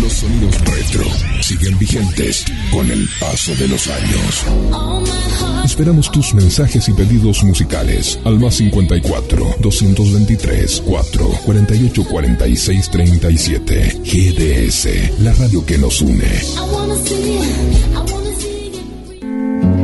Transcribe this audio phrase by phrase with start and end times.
[0.00, 1.04] Los sonidos retro
[1.42, 4.46] siguen vigentes con el paso de los años.
[5.64, 14.00] Esperamos tus mensajes y pedidos musicales al más 54 223 4 48 46 37.
[14.04, 16.30] GDS, la radio que nos une.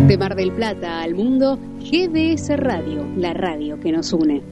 [0.07, 4.43] De Mar del Plata al mundo, GDS Radio, la radio que nos une.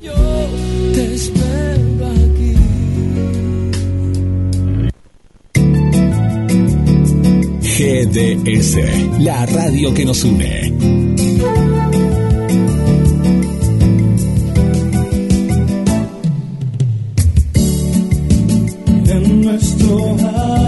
[7.76, 10.72] GDS, la radio que nos une.
[19.10, 20.16] En nuestro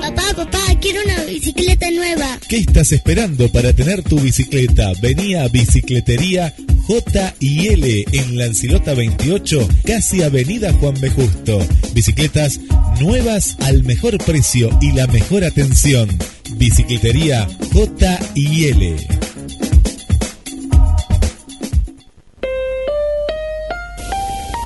[0.00, 2.38] Papá, papá, quiero una bicicleta nueva.
[2.46, 4.92] ¿Qué estás esperando para tener tu bicicleta?
[5.00, 6.54] Vení a Bicicletería
[6.86, 11.08] J y L en Lancilota 28, casi Avenida Juan B.
[11.08, 11.66] Justo.
[11.94, 12.60] Bicicletas
[13.00, 16.10] nuevas al mejor precio y la mejor atención.
[16.56, 18.96] Bicicletería J y L.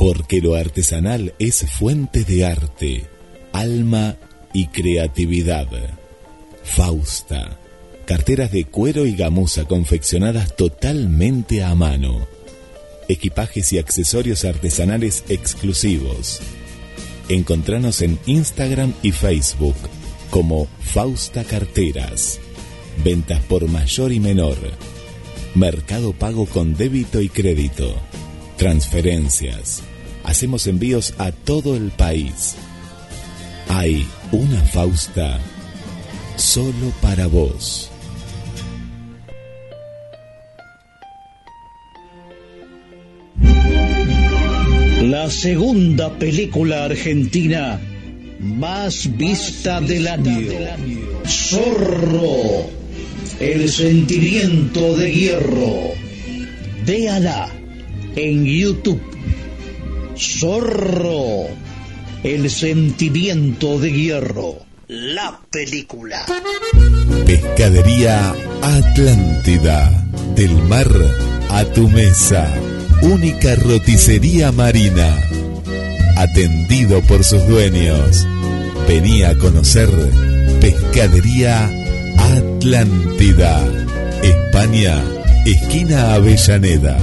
[0.08, 3.04] Porque lo artesanal es fuente de arte,
[3.52, 4.16] alma
[4.54, 5.68] y creatividad.
[6.64, 7.58] Fausta.
[8.06, 12.26] Carteras de cuero y gamuza confeccionadas totalmente a mano.
[13.06, 16.40] Equipajes y accesorios artesanales exclusivos.
[17.28, 19.76] Encontranos en Instagram y Facebook
[20.30, 22.40] como Fausta Carteras.
[23.04, 24.56] Ventas por mayor y menor.
[25.54, 27.94] Mercado pago con débito y crédito.
[28.56, 29.82] Transferencias.
[30.28, 32.54] Hacemos envíos a todo el país.
[33.70, 35.40] Hay una Fausta
[36.36, 37.90] solo para vos.
[45.00, 47.80] La segunda película argentina
[48.38, 50.50] más vista del año.
[51.26, 52.68] Zorro,
[53.40, 55.92] el sentimiento de hierro.
[56.84, 57.48] Véala
[58.14, 59.17] en YouTube.
[60.18, 61.46] Zorro,
[62.24, 64.56] el sentimiento de hierro.
[64.88, 66.26] La película.
[67.24, 70.04] Pescadería Atlántida.
[70.34, 70.88] Del mar
[71.50, 72.52] a tu mesa.
[73.02, 75.16] Única roticería marina.
[76.16, 78.26] Atendido por sus dueños.
[78.88, 79.88] Venía a conocer
[80.60, 81.70] Pescadería
[82.16, 83.64] Atlántida.
[84.22, 85.00] España,
[85.44, 86.98] esquina Avellaneda.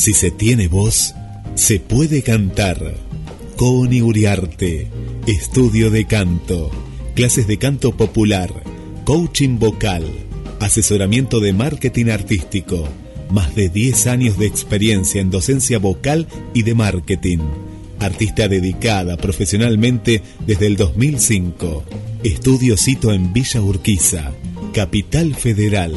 [0.00, 1.14] Si se tiene voz,
[1.56, 2.94] se puede cantar.
[3.56, 4.88] Coni Uriarte,
[5.26, 6.70] estudio de canto,
[7.14, 8.50] clases de canto popular,
[9.04, 10.06] coaching vocal,
[10.58, 12.88] asesoramiento de marketing artístico,
[13.28, 17.40] más de 10 años de experiencia en docencia vocal y de marketing.
[17.98, 21.84] Artista dedicada profesionalmente desde el 2005.
[22.24, 24.32] Estudio cito en Villa Urquiza,
[24.72, 25.92] Capital Federal,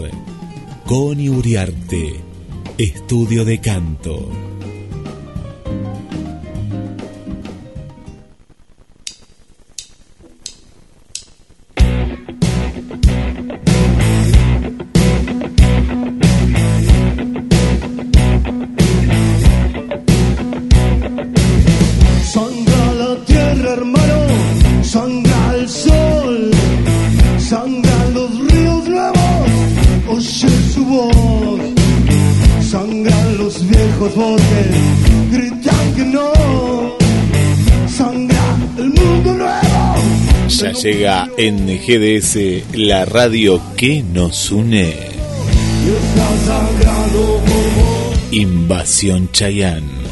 [0.85, 2.19] Con Uriarte,
[2.77, 4.54] Estudio de Canto.
[41.37, 44.93] En GDS la radio que nos une.
[48.31, 50.04] Invasión Chayán.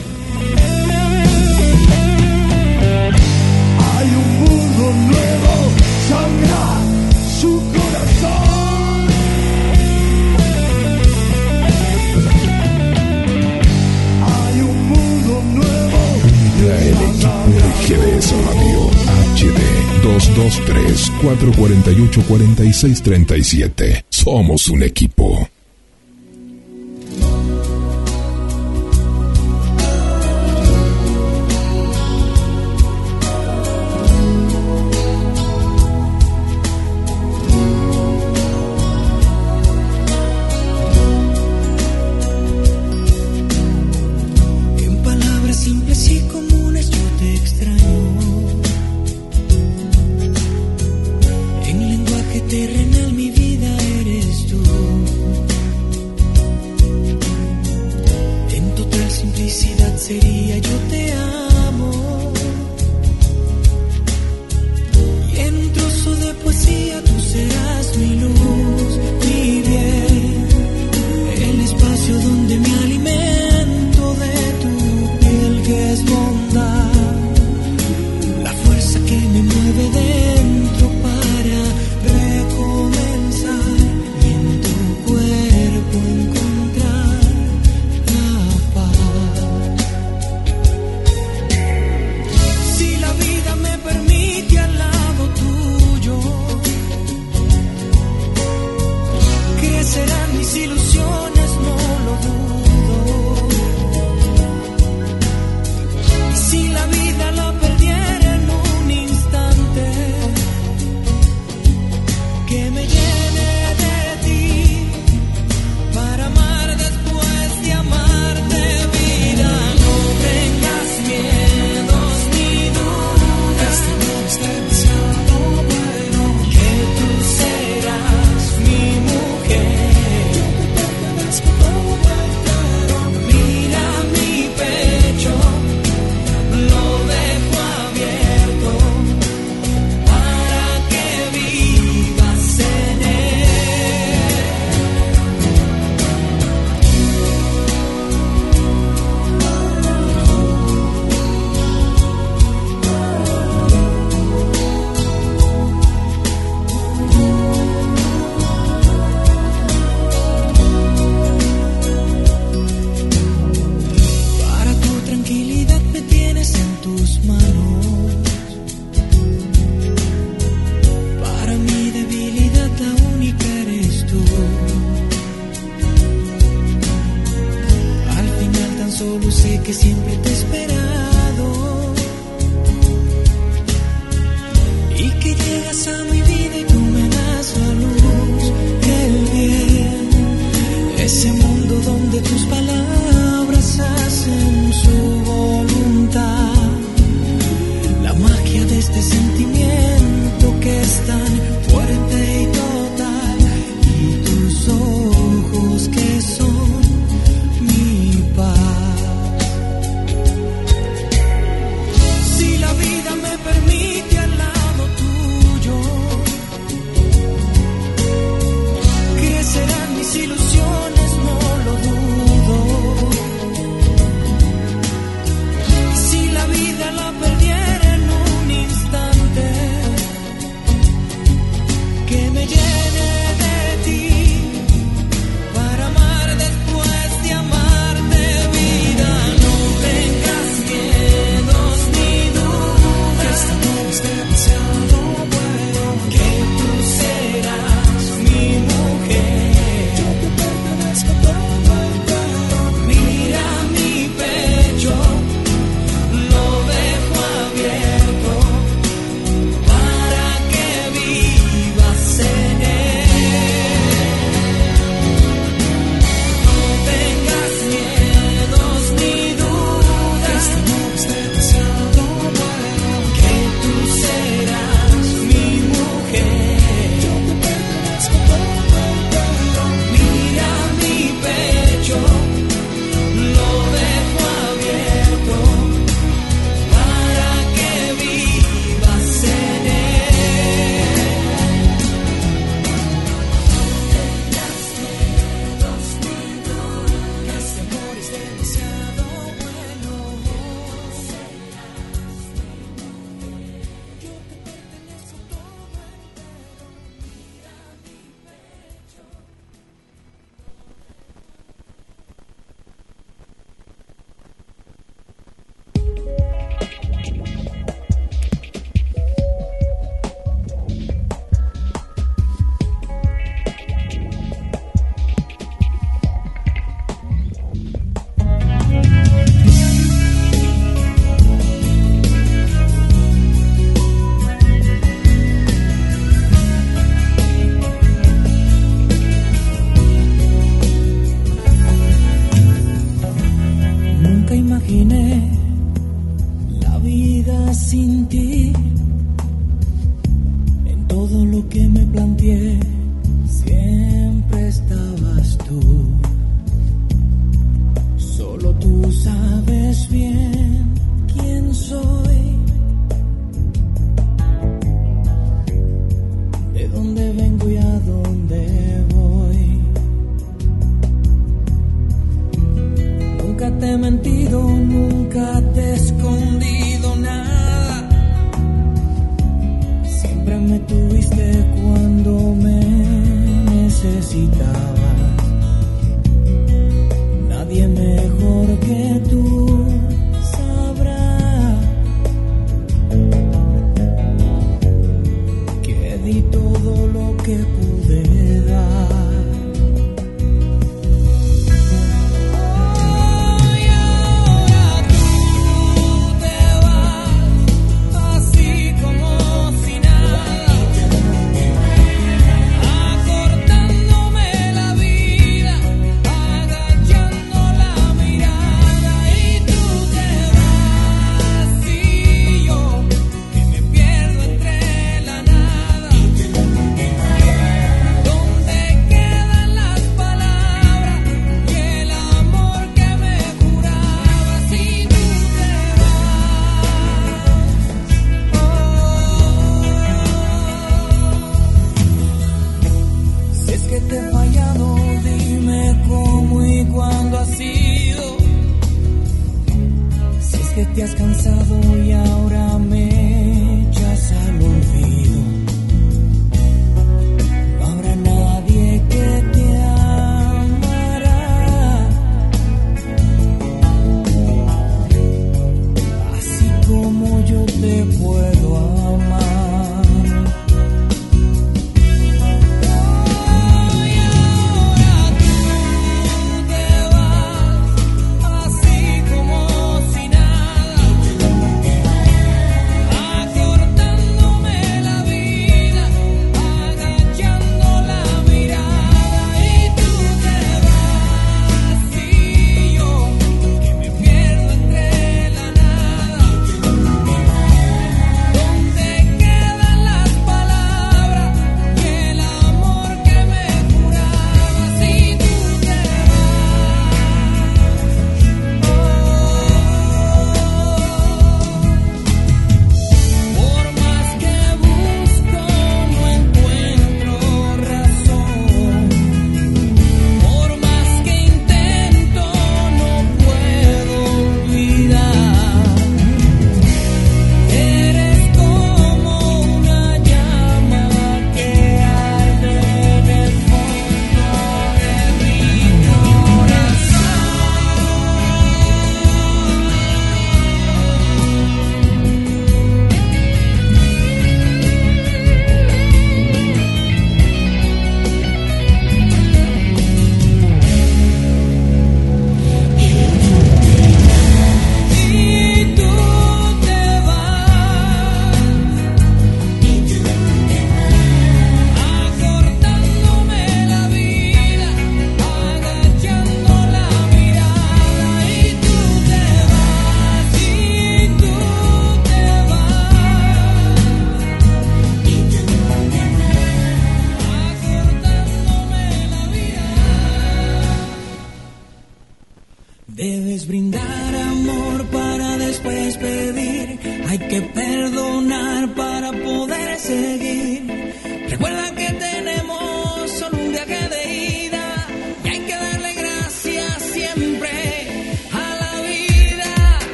[20.34, 24.06] 223 448 4637.
[24.10, 25.50] Somos un equipo.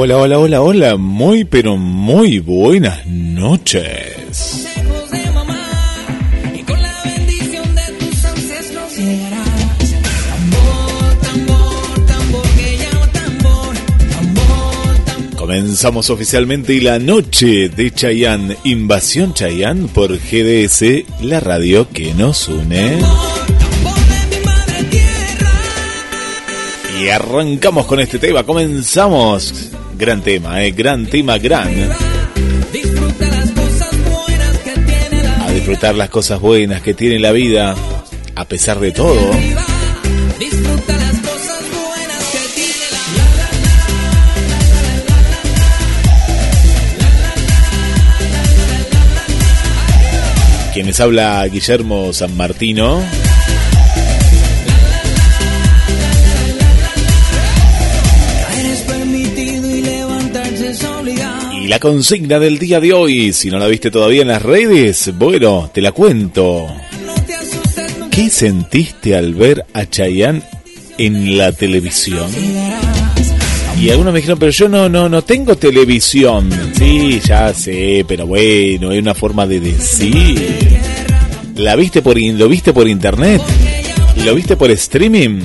[0.00, 4.64] Hola, hola, hola, hola, muy pero muy buenas noches.
[15.36, 23.00] Comenzamos oficialmente la noche de Chayanne, Invasión Chayanne por GDS, la radio que nos une.
[27.02, 31.74] Y arrancamos con este tema, comenzamos Gran tema, eh, gran tema, gran.
[35.52, 37.74] disfrutar las cosas buenas que tiene la vida
[38.36, 39.32] a pesar de todo.
[50.72, 53.02] Quienes habla Guillermo San Martino.
[61.68, 65.70] La consigna del día de hoy, si no la viste todavía en las redes, bueno,
[65.72, 66.66] te la cuento.
[68.10, 70.42] ¿Qué sentiste al ver a Chayanne
[70.96, 72.26] en la televisión?
[73.78, 76.48] Y algunos me dijeron, pero yo no, no, no tengo televisión.
[76.72, 80.58] Sí, ya sé, pero bueno, hay una forma de decir.
[81.56, 83.42] ¿La viste por, ¿Lo viste por internet?
[84.24, 85.40] ¿Lo viste por streaming?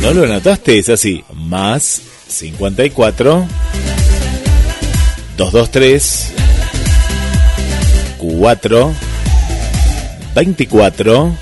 [0.02, 0.80] ¿No lo anotaste?
[0.80, 1.24] Es así.
[1.34, 3.48] Más 54
[5.38, 6.34] 223
[8.18, 8.94] 4
[10.36, 11.36] 24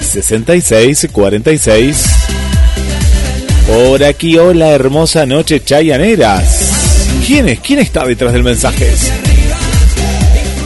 [0.00, 2.19] 66 46
[3.70, 7.20] por aquí, hola, hermosa noche, Chayaneras.
[7.24, 7.60] ¿Quién es?
[7.60, 8.90] ¿Quién está detrás del mensaje?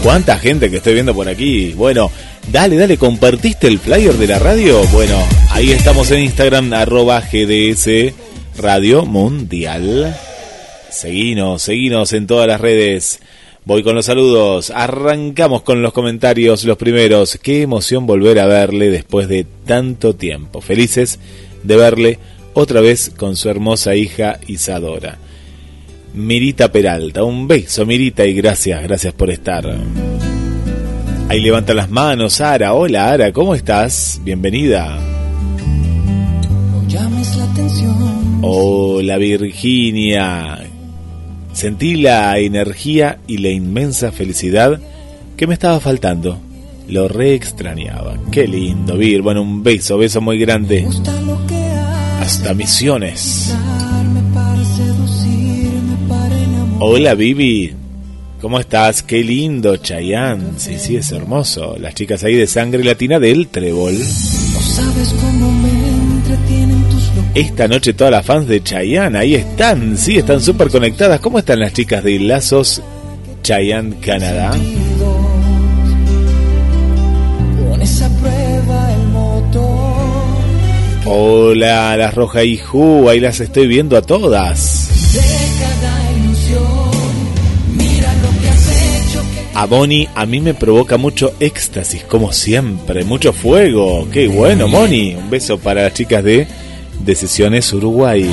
[0.03, 1.75] ¿Cuánta gente que estoy viendo por aquí?
[1.75, 2.11] Bueno,
[2.51, 4.83] dale, dale, ¿compartiste el flyer de la radio?
[4.85, 5.19] Bueno,
[5.51, 8.15] ahí estamos en Instagram, arroba GDS
[8.57, 10.17] Radio Mundial.
[10.89, 13.21] Seguinos, seguinos en todas las redes.
[13.67, 14.71] Voy con los saludos.
[14.71, 17.39] Arrancamos con los comentarios, los primeros.
[17.43, 20.63] Qué emoción volver a verle después de tanto tiempo.
[20.63, 21.19] Felices
[21.63, 22.19] de verle
[22.55, 25.19] otra vez con su hermosa hija Isadora.
[26.15, 29.67] Mirita Peralta, un beso Mirita y gracias, gracias por estar.
[31.29, 32.75] Ahí levanta las manos, Ara.
[32.75, 34.21] Hola Ara, ¿cómo estás?
[34.23, 34.99] Bienvenida.
[38.43, 40.59] Hola Virginia.
[41.53, 44.81] Sentí la energía y la inmensa felicidad
[45.37, 46.39] que me estaba faltando.
[46.89, 48.17] Lo re extrañaba.
[48.31, 49.23] Qué lindo, Vir.
[49.23, 50.87] Bueno, un beso, beso muy grande
[52.25, 53.55] hasta Misiones.
[56.81, 57.75] Hola Vivi,
[58.41, 59.03] ¿cómo estás?
[59.03, 60.55] Qué lindo Chayán.
[60.57, 61.77] Sí, sí, es hermoso.
[61.79, 63.99] Las chicas ahí de sangre latina del Trébol.
[67.35, 71.21] Esta noche todas las fans de Chayanne ahí están, sí, están súper conectadas.
[71.21, 72.81] ¿Cómo están las chicas de Lazos
[73.43, 74.57] Chayanne Canadá?
[81.17, 84.91] Hola, las Roja y Ju, ahí las estoy viendo a todas.
[89.55, 94.09] A Moni a mí me provoca mucho éxtasis, como siempre, mucho fuego.
[94.13, 95.15] Qué bueno, Moni.
[95.15, 96.49] Un beso para las chicas de
[97.05, 98.29] Decisiones Uruguay.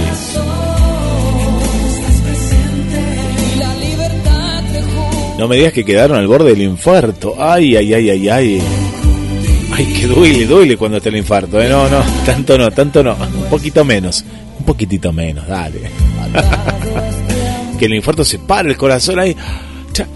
[5.38, 7.36] No me digas que quedaron al borde del infarto.
[7.38, 8.81] Ay, ay, ay, ay, ay.
[9.71, 11.62] Ay, que duele, duele cuando te el infarto.
[11.62, 11.69] ¿eh?
[11.69, 13.15] No, no, tanto no, tanto no.
[13.15, 14.23] Un poquito menos.
[14.60, 15.81] Un poquitito menos, dale.
[17.79, 19.36] que el infarto se para el corazón ahí.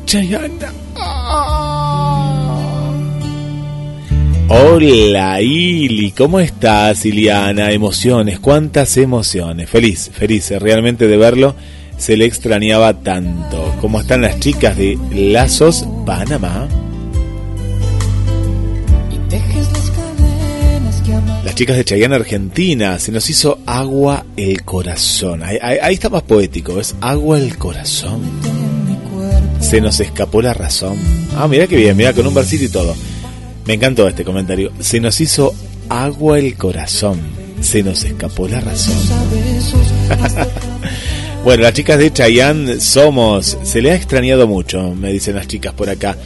[0.05, 0.71] Chayana.
[4.47, 7.71] Hola Ili, ¿cómo estás Iliana?
[7.71, 9.69] Emociones, cuántas emociones.
[9.69, 11.55] Feliz, feliz eh, realmente de verlo.
[11.97, 13.75] Se le extrañaba tanto.
[13.81, 16.67] ¿Cómo están las chicas de Lazos, Panamá?
[21.45, 25.43] Las chicas de Chayanne Argentina, se nos hizo agua el corazón.
[25.43, 28.23] Ahí, está más poético, es agua el corazón.
[29.60, 30.97] Se nos escapó la razón.
[31.38, 32.95] Ah, mira qué bien, mira con un versito y todo.
[33.67, 34.71] Me encantó este comentario.
[34.79, 35.53] Se nos hizo
[35.88, 37.19] agua el corazón.
[37.62, 38.97] Se nos escapó la razón.
[41.43, 43.55] bueno, las chicas de Chayanne somos.
[43.62, 46.17] Se le ha extrañado mucho, me dicen las chicas por acá.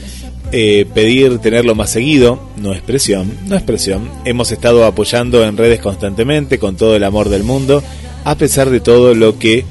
[0.52, 4.10] Eh, pedir tenerlo más seguido, no es presión, no es presión.
[4.26, 7.84] Hemos estado apoyando en redes constantemente con todo el amor del mundo,
[8.24, 9.64] a pesar de todo lo que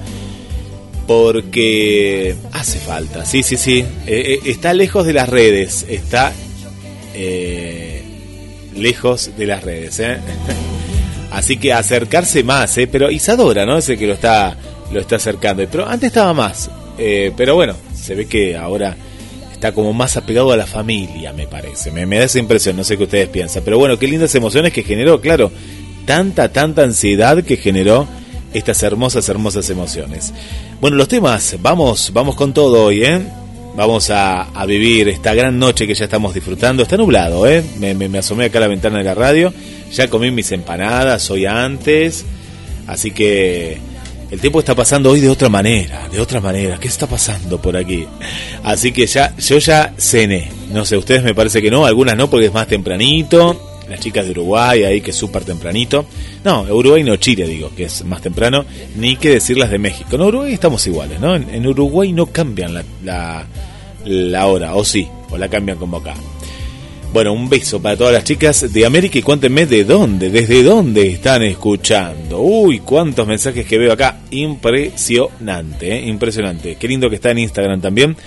[1.07, 3.79] porque hace falta, sí, sí, sí.
[3.79, 6.31] Eh, eh, está lejos de las redes, está
[7.13, 8.03] eh,
[8.75, 10.01] lejos de las redes.
[11.31, 13.77] Así que acercarse más, pero Isadora, ¿no?
[13.77, 14.55] Es el que lo está,
[14.91, 15.67] lo está acercando.
[15.69, 16.69] Pero antes estaba más.
[16.95, 18.97] pero bueno, se ve que ahora
[19.53, 21.89] está como más apegado a la familia, me parece.
[21.91, 23.63] Me, me da esa impresión, no sé qué ustedes piensan.
[23.63, 25.51] Pero bueno, qué lindas emociones que generó, claro.
[26.05, 28.05] Tanta, tanta ansiedad que generó
[28.53, 30.33] estas hermosas, hermosas emociones.
[30.81, 33.21] Bueno, los temas, vamos, vamos con todo hoy, ¿eh?
[33.75, 36.83] Vamos a, vivir esta gran noche que ya estamos disfrutando.
[36.83, 37.63] Está nublado, ¿eh?
[37.79, 39.53] Me, me, asomé acá a la ventana de la radio.
[39.93, 42.25] Ya comí mis empanadas hoy antes.
[42.85, 43.79] Así que
[44.33, 46.79] el tiempo está pasando hoy de otra manera, de otra manera.
[46.79, 48.07] ¿Qué está pasando por aquí?
[48.63, 50.49] Así que ya, yo ya cené.
[50.71, 54.25] No sé, ustedes me parece que no, algunas no porque es más tempranito las chicas
[54.25, 56.07] de Uruguay ahí que es súper tempranito.
[56.43, 58.65] No, Uruguay no Chile, digo, que es más temprano,
[58.95, 60.15] ni que decir las de México.
[60.15, 61.35] En Uruguay estamos iguales, ¿no?
[61.35, 63.45] En, Uruguay no cambian la,
[64.05, 66.15] la, hora, o sí, o la cambian como acá.
[67.13, 71.09] Bueno, un beso para todas las chicas de América y cuéntenme de dónde, desde dónde
[71.09, 72.41] están escuchando.
[72.41, 74.21] Uy, cuántos mensajes que veo acá.
[74.31, 76.07] Impresionante, ¿eh?
[76.07, 76.75] impresionante.
[76.75, 78.17] Qué lindo que está en Instagram también.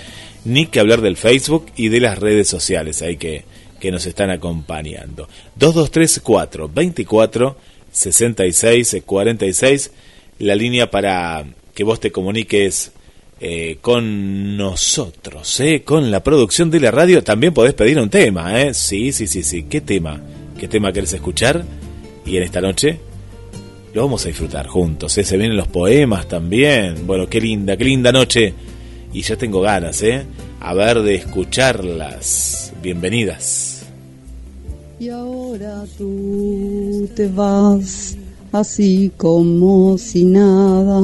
[0.45, 3.01] Ni que hablar del Facebook y de las redes sociales.
[3.01, 3.43] Hay que
[3.77, 5.27] que nos están acompañando.
[5.55, 7.57] 2234 24
[7.91, 9.91] 66 46,
[10.39, 12.91] la línea para que vos te comuniques
[13.39, 17.23] eh, con nosotros, eh, con la producción de la radio.
[17.23, 18.73] También podés pedir un tema, ¿eh?
[18.73, 19.63] Sí, sí, sí, sí.
[19.63, 20.19] ¿Qué tema?
[20.57, 21.63] ¿Qué tema querés escuchar?
[22.25, 22.99] Y en esta noche
[23.93, 25.17] lo vamos a disfrutar juntos.
[25.17, 25.23] ¿eh?
[25.23, 27.05] Se vienen los poemas también.
[27.05, 28.53] Bueno, qué linda, qué linda noche.
[29.13, 30.23] Y ya tengo ganas, ¿eh?
[30.59, 32.73] A ver de escucharlas.
[32.81, 33.85] Bienvenidas.
[34.99, 38.17] Y ahora tú te vas
[38.51, 41.01] así como si nada.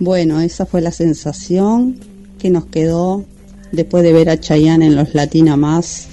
[0.00, 1.96] Bueno, esa fue la sensación
[2.38, 3.24] que nos quedó
[3.72, 6.06] después de ver a Chayanne en los Latina Más.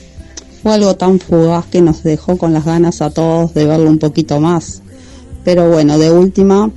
[0.63, 4.00] Fue algo tan fugaz que nos dejó con las ganas a todos de verlo un
[4.00, 4.82] poquito más.
[5.43, 6.71] Pero bueno, de última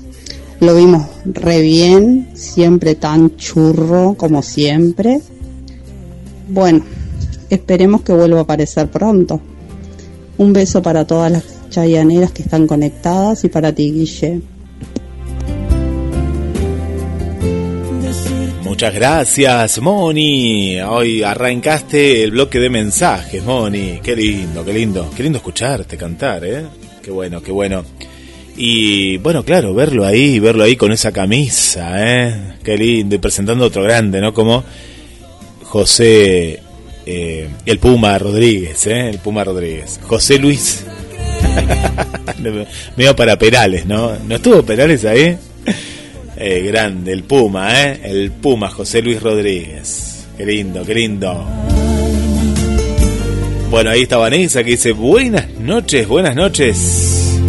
[0.60, 5.22] lo vimos re bien, siempre tan churro como siempre.
[6.50, 6.84] Bueno,
[7.48, 9.40] esperemos que vuelva a aparecer pronto.
[10.36, 14.42] Un beso para todas las chayaneras que están conectadas y para ti, Guille.
[18.78, 20.80] Muchas gracias, Moni.
[20.80, 23.98] Hoy arrancaste el bloque de mensajes, Moni.
[24.04, 25.10] Qué lindo, qué lindo.
[25.16, 26.64] Qué lindo escucharte cantar, ¿eh?
[27.02, 27.84] Qué bueno, qué bueno.
[28.56, 32.54] Y bueno, claro, verlo ahí, verlo ahí con esa camisa, ¿eh?
[32.62, 33.16] Qué lindo.
[33.16, 34.32] Y presentando otro grande, ¿no?
[34.32, 34.62] Como
[35.64, 36.62] José
[37.04, 39.08] eh, el Puma Rodríguez, ¿eh?
[39.08, 39.98] el Puma Rodríguez.
[40.04, 40.84] José Luis.
[42.96, 44.16] Medio para Perales, ¿no?
[44.20, 45.36] ¿No estuvo Perales ahí?
[46.40, 48.00] Eh, grande, el Puma, ¿eh?
[48.04, 50.24] El Puma, José Luis Rodríguez.
[50.36, 51.44] Qué lindo, qué lindo.
[53.70, 57.40] Bueno, ahí está Vanessa que dice, buenas noches, buenas noches.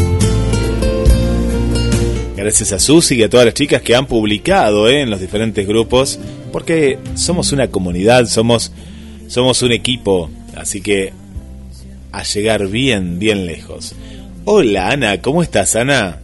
[2.36, 5.02] Gracias a Susi y a todas las chicas que han publicado ¿eh?
[5.02, 6.20] en los diferentes grupos,
[6.52, 8.72] porque somos una comunidad, somos
[9.28, 11.14] somos un equipo, así que
[12.12, 13.94] a llegar bien, bien lejos.
[14.46, 16.18] Hola Ana, ¿cómo estás Ana?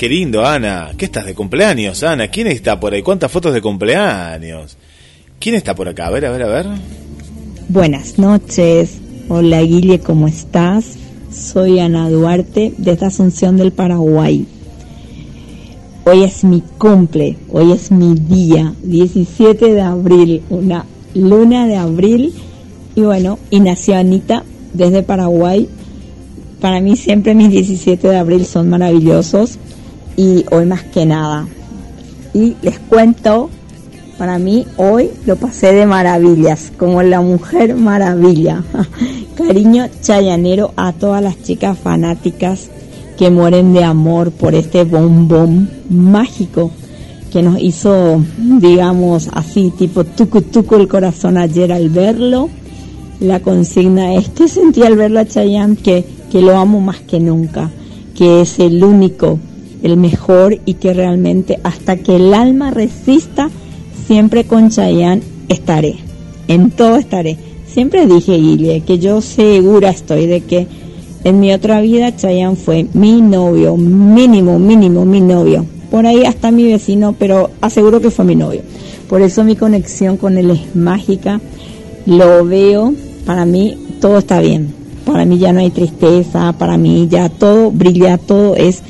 [0.00, 2.28] Qué lindo Ana, ¿qué estás de cumpleaños Ana?
[2.28, 3.02] ¿Quién está por ahí?
[3.02, 4.78] ¿Cuántas fotos de cumpleaños?
[5.38, 6.06] ¿Quién está por acá?
[6.06, 6.66] A ver, a ver, a ver.
[7.68, 8.96] Buenas noches.
[9.28, 10.96] Hola Guille, ¿cómo estás?
[11.30, 14.46] Soy Ana Duarte desde Asunción del Paraguay.
[16.06, 22.32] Hoy es mi cumple, hoy es mi día, 17 de abril, una luna de abril.
[22.94, 25.68] Y bueno, y nació Anita desde Paraguay.
[26.58, 29.58] Para mí siempre mis 17 de abril son maravillosos
[30.20, 31.48] y hoy más que nada.
[32.34, 33.48] Y les cuento,
[34.18, 38.62] para mí hoy lo pasé de maravillas, como la mujer maravilla.
[39.34, 42.68] Cariño chayanero a todas las chicas fanáticas
[43.16, 46.70] que mueren de amor por este bombón mágico
[47.32, 52.50] que nos hizo, digamos así, tipo tucu tucu el corazón ayer al verlo.
[53.20, 57.20] La consigna es que sentí al verlo a Chayanne que, que lo amo más que
[57.20, 57.70] nunca,
[58.14, 59.38] que es el único,
[59.82, 63.50] el mejor y que realmente hasta que el alma resista,
[64.06, 65.96] siempre con Chayanne estaré.
[66.48, 67.36] En todo estaré.
[67.66, 70.66] Siempre dije, Guille, que yo segura estoy de que
[71.22, 75.66] en mi otra vida Chayanne fue mi novio, mínimo, mínimo, mi novio.
[75.90, 78.62] Por ahí hasta mi vecino, pero aseguro que fue mi novio.
[79.08, 81.40] Por eso mi conexión con él es mágica.
[82.06, 82.94] Lo veo,
[83.26, 84.72] para mí todo está bien.
[85.04, 88.82] Para mí ya no hay tristeza, para mí ya todo brilla, todo es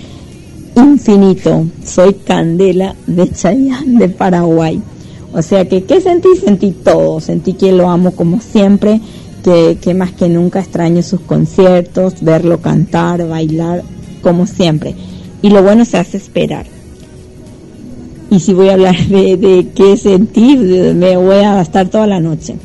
[0.77, 1.67] infinito.
[1.85, 4.81] Soy Candela de Chayanne de Paraguay.
[5.33, 6.29] O sea que, ¿qué sentí?
[6.43, 7.21] Sentí todo.
[7.21, 9.01] Sentí que lo amo como siempre,
[9.45, 13.83] que, que más que nunca extraño sus conciertos, verlo cantar, bailar,
[14.23, 14.95] como siempre.
[15.43, 16.67] Y lo bueno se hace esperar.
[18.31, 20.59] Y si voy a hablar de, de qué sentir,
[20.95, 22.57] me voy a gastar toda la noche.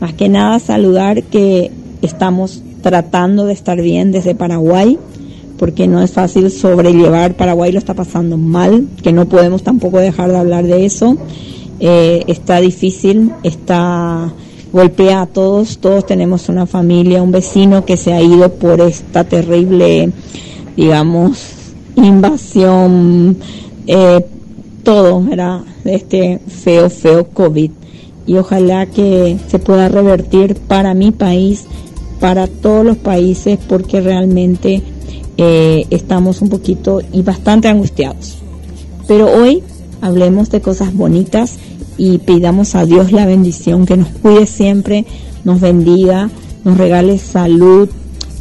[0.00, 1.70] Más que nada saludar que
[2.02, 4.98] estamos tratando de estar bien desde Paraguay,
[5.60, 10.30] porque no es fácil sobrellevar, Paraguay lo está pasando mal, que no podemos tampoco dejar
[10.30, 11.18] de hablar de eso.
[11.80, 14.32] Eh, está difícil, está
[14.72, 19.24] golpea a todos, todos tenemos una familia, un vecino que se ha ido por esta
[19.24, 20.10] terrible,
[20.78, 21.42] digamos,
[21.94, 23.36] invasión,
[23.86, 24.24] eh,
[24.82, 27.70] todo, era este feo, feo COVID.
[28.26, 31.66] Y ojalá que se pueda revertir para mi país,
[32.18, 34.82] para todos los países, porque realmente
[35.42, 38.36] eh, estamos un poquito y bastante angustiados.
[39.08, 39.62] Pero hoy
[40.02, 41.56] hablemos de cosas bonitas
[41.96, 45.06] y pidamos a Dios la bendición, que nos cuide siempre,
[45.44, 46.28] nos bendiga,
[46.62, 47.88] nos regale salud,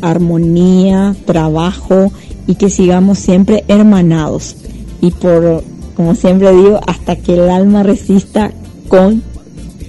[0.01, 2.11] armonía, trabajo
[2.47, 4.57] y que sigamos siempre hermanados.
[4.99, 5.63] Y por,
[5.95, 8.51] como siempre digo, hasta que el alma resista
[8.89, 9.23] con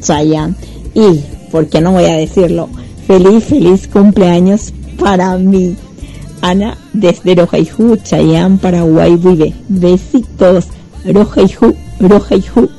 [0.00, 0.54] Chayanne.
[0.94, 2.68] Y, ¿por qué no voy a decirlo?
[3.08, 5.74] Feliz, feliz cumpleaños para mí.
[6.42, 9.52] Ana desde Rojaiju, Chayanne, Paraguay, vive.
[9.68, 10.66] Besitos.
[11.04, 12.70] Rojaiju, Rojaiju.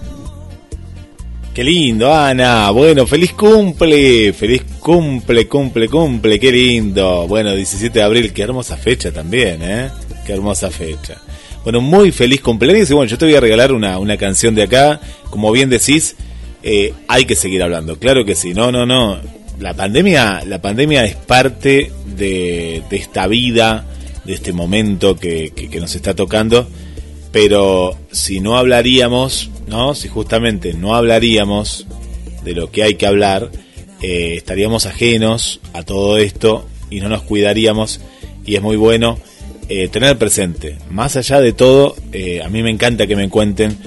[1.54, 2.72] Qué lindo, Ana.
[2.72, 4.32] Bueno, feliz cumple.
[4.32, 6.40] Feliz cumple, cumple, cumple.
[6.40, 7.28] Qué lindo.
[7.28, 8.32] Bueno, 17 de abril.
[8.32, 9.90] Qué hermosa fecha también, ¿eh?
[10.26, 11.18] Qué hermosa fecha.
[11.64, 12.90] Bueno, muy feliz cumpleaños.
[12.90, 15.02] Y bueno, yo te voy a regalar una, una canción de acá.
[15.30, 16.16] Como bien decís,
[16.64, 18.00] eh, hay que seguir hablando.
[18.00, 18.54] Claro que sí.
[18.54, 19.20] No, no, no.
[19.62, 23.86] La pandemia, la pandemia es parte de, esta vida,
[24.26, 26.68] de este momento que nos está tocando.
[27.32, 29.96] Pero si no hablaríamos ¿no?
[29.96, 31.88] Si justamente no hablaríamos
[32.44, 33.50] de lo que hay que hablar,
[34.02, 38.02] eh, estaríamos ajenos a todo esto y no nos cuidaríamos
[38.46, 39.18] y es muy bueno
[39.70, 40.78] eh, tener presente.
[40.90, 43.78] Más allá de todo, eh, a mí me encanta que me cuenten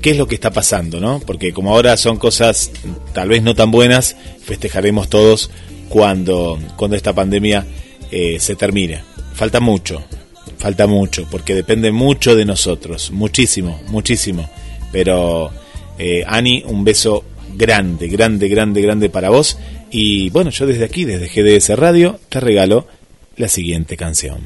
[0.00, 1.20] qué es lo que está pasando, ¿no?
[1.20, 2.70] Porque como ahora son cosas
[3.14, 5.50] tal vez no tan buenas, festejaremos todos
[5.88, 7.66] cuando, cuando esta pandemia
[8.10, 9.02] se termine.
[9.34, 10.02] Falta mucho,
[10.60, 14.48] falta mucho, porque depende mucho de nosotros, muchísimo, muchísimo.
[14.92, 15.50] Pero,
[15.98, 19.58] eh, Ani, un beso grande, grande, grande, grande para vos.
[19.90, 22.86] Y bueno, yo desde aquí, desde GDS Radio, te regalo
[23.36, 24.40] la siguiente canción.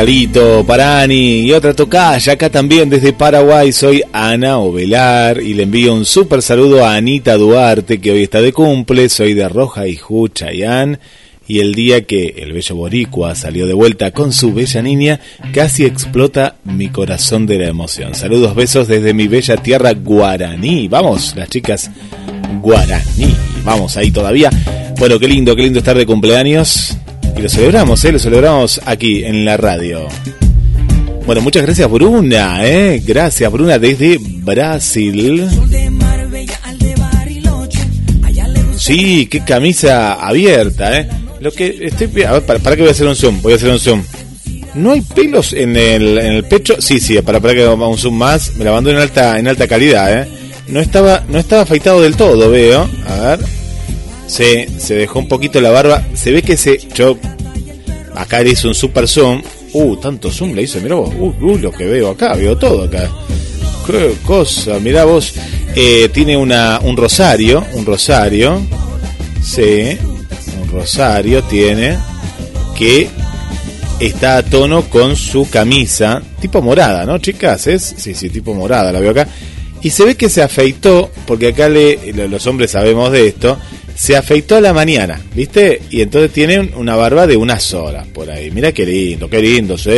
[0.00, 3.70] Regalito para Ani y otra tocaya acá también desde Paraguay.
[3.70, 8.40] Soy Ana Ovelar y le envío un súper saludo a Anita Duarte que hoy está
[8.40, 9.10] de cumple.
[9.10, 9.98] Soy de Roja y
[10.32, 10.98] Chayán.
[11.46, 15.20] Y el día que el bello boricua salió de vuelta con su bella niña,
[15.52, 18.14] casi explota mi corazón de la emoción.
[18.14, 20.88] Saludos, besos desde mi bella tierra guaraní.
[20.88, 21.90] Vamos, las chicas
[22.62, 23.36] guaraní.
[23.64, 24.48] Vamos ahí todavía.
[24.98, 26.96] Bueno, qué lindo, qué lindo estar de cumpleaños.
[27.40, 28.12] Y lo celebramos, ¿eh?
[28.12, 30.06] Lo celebramos aquí en la radio.
[31.24, 33.02] Bueno, muchas gracias Bruna, ¿eh?
[33.02, 35.48] Gracias Bruna desde Brasil.
[38.76, 41.08] Sí, qué camisa abierta, ¿eh?
[41.40, 42.24] Lo que estoy...
[42.24, 44.02] A ver, para, para que voy a hacer un zoom, voy a hacer un zoom.
[44.74, 46.76] ¿No hay pelos en el, en el pecho?
[46.78, 48.54] Sí, sí, para, para que haga un zoom más.
[48.56, 50.28] Me la mando en alta, en alta calidad, ¿eh?
[50.68, 52.86] No estaba, no estaba afeitado del todo, veo.
[53.08, 53.59] A ver.
[54.30, 56.04] Sí, se dejó un poquito la barba.
[56.14, 56.78] Se ve que se.
[56.94, 57.18] Yo.
[58.14, 59.42] Acá le un super zoom.
[59.72, 61.12] Uh, tanto zoom le hice, mira vos.
[61.18, 63.10] Uh, uh, lo que veo acá, veo todo acá.
[63.84, 65.34] Qué cosa, mira vos.
[65.74, 68.60] Eh, tiene una, un rosario, un rosario.
[69.42, 69.98] Sí,
[70.62, 71.98] un rosario tiene.
[72.78, 73.08] Que
[73.98, 76.22] está a tono con su camisa.
[76.40, 77.66] Tipo morada, ¿no, chicas?
[77.66, 77.94] ¿Es?
[77.96, 79.26] Sí, sí, tipo morada, la veo acá.
[79.82, 83.58] Y se ve que se afeitó, porque acá le, los hombres sabemos de esto
[84.00, 85.82] se afeitó la mañana, ¿viste?
[85.90, 88.50] Y entonces tiene una barba de unas horas por ahí.
[88.50, 89.90] Mira qué lindo, qué lindo, sí.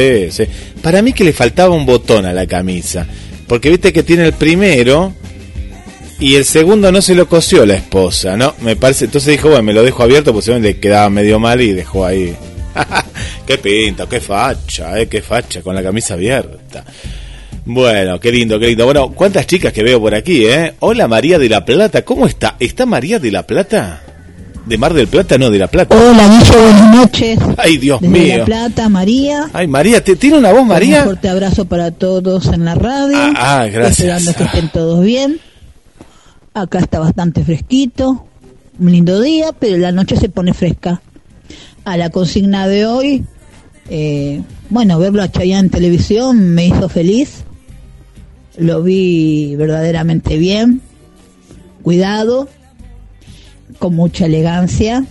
[0.83, 3.07] Para mí que le faltaba un botón a la camisa,
[3.47, 5.15] porque viste que tiene el primero
[6.19, 8.57] y el segundo no se lo cosió la esposa, ¿no?
[8.63, 11.71] Me parece, entonces dijo, bueno, me lo dejo abierto, pues le quedaba medio mal y
[11.71, 12.35] dejó ahí.
[13.47, 16.85] qué pinta, qué facha, eh, qué facha con la camisa abierta.
[17.65, 18.85] Bueno, qué lindo, qué lindo.
[18.85, 20.75] Bueno, cuántas chicas que veo por aquí, ¿eh?
[20.81, 22.57] Hola María de la Plata, ¿cómo está?
[22.59, 24.03] ¿Está María de la Plata?
[24.67, 25.39] ¿De Mar del Plata?
[25.39, 25.97] No, de la Plata.
[25.97, 27.39] Hola Guillo, buenas noches.
[27.57, 28.33] Ay, Dios mío.
[28.33, 29.49] De la Plata, María.
[29.53, 30.99] Ay, María, ¿tiene una voz, María?
[30.99, 33.17] Un fuerte abrazo para todos en la radio.
[33.17, 34.01] Ah, ah gracias.
[34.01, 35.41] Esperando que estén todos bien.
[36.55, 38.27] Acá está bastante fresquito.
[38.79, 41.01] Un lindo día, pero la noche se pone fresca.
[41.85, 43.25] A la consigna de hoy,
[43.89, 47.45] eh, bueno, verlo a Chayanne en televisión me hizo feliz
[48.57, 50.81] lo vi verdaderamente bien,
[51.83, 52.49] cuidado,
[53.79, 55.05] con mucha elegancia,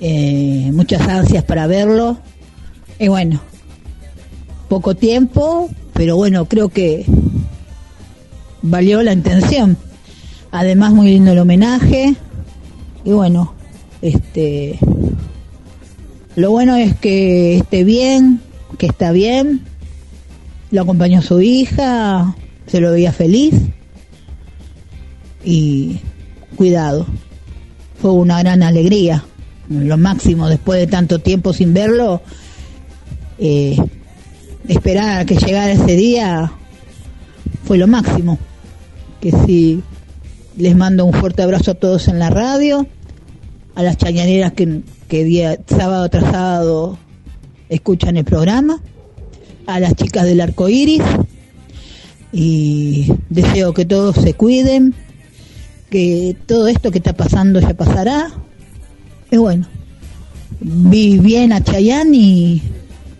[0.00, 2.18] eh, muchas ansias para verlo.
[2.98, 3.40] Y bueno,
[4.68, 7.06] poco tiempo, pero bueno, creo que
[8.62, 9.76] valió la intención.
[10.50, 12.16] Además, muy lindo el homenaje.
[13.04, 13.54] Y bueno,
[14.02, 14.78] este.
[16.34, 18.40] Lo bueno es que esté bien,
[18.78, 19.62] que está bien.
[20.70, 22.34] Lo acompañó su hija,
[22.66, 23.54] se lo veía feliz
[25.44, 26.00] y
[26.56, 27.06] cuidado.
[28.00, 29.24] Fue una gran alegría,
[29.68, 32.20] lo máximo después de tanto tiempo sin verlo.
[33.38, 33.76] Eh,
[34.68, 36.52] esperar a que llegara ese día
[37.64, 38.38] fue lo máximo.
[39.20, 39.82] Que sí,
[40.56, 42.86] les mando un fuerte abrazo a todos en la radio,
[43.74, 46.98] a las chañaneras que, que día sábado tras sábado
[47.68, 48.80] escuchan el programa,
[49.66, 51.02] a las chicas del arco iris
[52.38, 54.94] y deseo que todos se cuiden,
[55.88, 58.30] que todo esto que está pasando ya pasará.
[59.30, 59.66] Y bueno,
[60.60, 62.62] vi bien a Chayanne y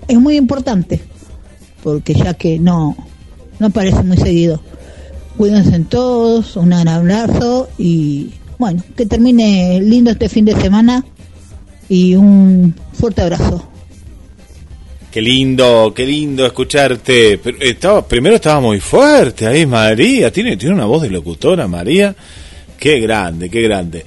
[0.07, 1.01] es muy importante,
[1.83, 2.95] porque ya que no,
[3.59, 4.61] no aparece muy seguido.
[5.39, 11.07] Cuídense todos, un abrazo y bueno, que termine lindo este fin de semana
[11.89, 13.67] y un fuerte abrazo.
[15.11, 17.39] Qué lindo, qué lindo escucharte.
[17.39, 20.31] Pero estaba, primero estaba muy fuerte ahí, María.
[20.31, 22.15] Tiene, tiene una voz de locutora, María.
[22.79, 24.05] Qué grande, qué grande.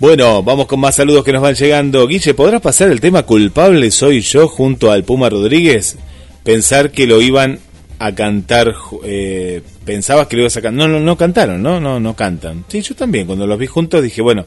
[0.00, 2.06] Bueno, vamos con más saludos que nos van llegando.
[2.06, 5.98] Guille, ¿podrás pasar el tema culpable soy yo junto al Puma Rodríguez?
[6.44, 7.58] Pensar que lo iban
[7.98, 8.74] a cantar,
[9.04, 10.88] eh, pensabas que lo ibas a cantar.
[10.88, 11.80] No, no, no cantaron, ¿no?
[11.80, 12.64] No, no cantan.
[12.68, 13.26] Sí, yo también.
[13.26, 14.46] Cuando los vi juntos dije, bueno,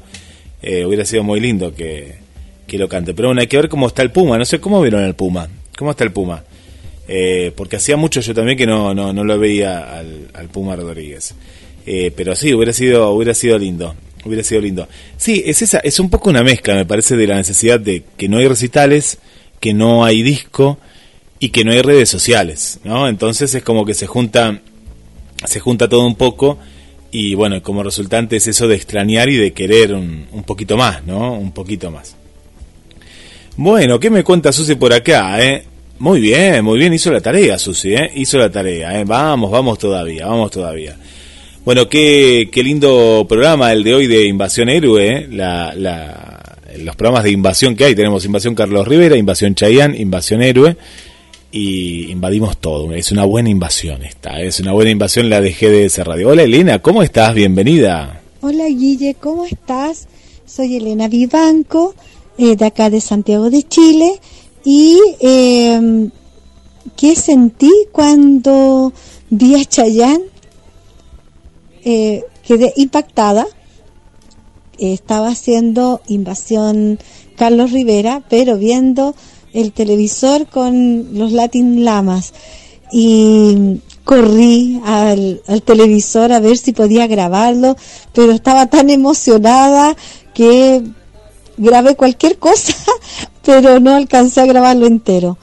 [0.61, 2.15] eh, hubiera sido muy lindo que,
[2.65, 3.13] que lo cante.
[3.13, 4.37] Pero bueno, hay que ver cómo está el Puma.
[4.37, 5.49] No sé cómo vieron el Puma.
[5.81, 6.43] ¿Cómo está el Puma?
[7.07, 11.33] Eh, porque hacía mucho yo también que no, no, no lo veía al, Puma Rodríguez.
[11.87, 13.95] Eh, pero sí, hubiera sido, hubiera sido lindo.
[14.23, 14.87] Hubiera sido lindo.
[15.17, 18.29] Sí, es esa, es un poco una mezcla, me parece, de la necesidad de que
[18.29, 19.17] no hay recitales,
[19.59, 20.77] que no hay disco
[21.39, 23.07] y que no hay redes sociales, ¿no?
[23.07, 24.61] Entonces es como que se junta,
[25.45, 26.59] se junta todo un poco
[27.09, 31.03] y bueno, como resultante es eso de extrañar y de querer un, un poquito más,
[31.07, 31.33] ¿no?
[31.33, 32.17] Un poquito más.
[33.57, 35.70] Bueno, ¿qué me cuenta Susi por acá, eh?
[36.01, 38.11] Muy bien, muy bien, hizo la tarea, Susi, ¿eh?
[38.15, 39.03] Hizo la tarea, ¿eh?
[39.05, 40.97] Vamos, vamos todavía, vamos todavía.
[41.63, 45.27] Bueno, qué, qué lindo programa el de hoy de Invasión Héroe, ¿eh?
[45.29, 47.93] la, la, los programas de invasión que hay.
[47.93, 50.75] Tenemos Invasión Carlos Rivera, Invasión Chayán, Invasión Héroe.
[51.51, 52.91] y invadimos todo.
[52.95, 56.29] Es una buena invasión esta, es una buena invasión la de GDS Radio.
[56.29, 57.35] Hola Elena, ¿cómo estás?
[57.35, 58.21] Bienvenida.
[58.41, 60.07] Hola Guille, ¿cómo estás?
[60.47, 61.93] Soy Elena Vivanco,
[62.39, 64.19] eh, de acá de Santiago de Chile.
[64.63, 66.09] ¿Y eh,
[66.95, 68.93] qué sentí cuando
[69.29, 70.25] vi a Chayanne?
[71.83, 73.47] Eh, quedé impactada.
[74.77, 76.99] estaba haciendo invasión
[77.35, 79.15] Carlos Rivera, pero viendo
[79.53, 82.33] el televisor con los Latin Lamas
[82.91, 87.77] y corrí al, televisor a ver si podía grabarlo,
[88.13, 89.95] pero estaba tan emocionada
[90.33, 90.83] que
[91.57, 92.73] grabé cualquier cosa,
[93.43, 95.37] pero no alcancé a grabarlo entero.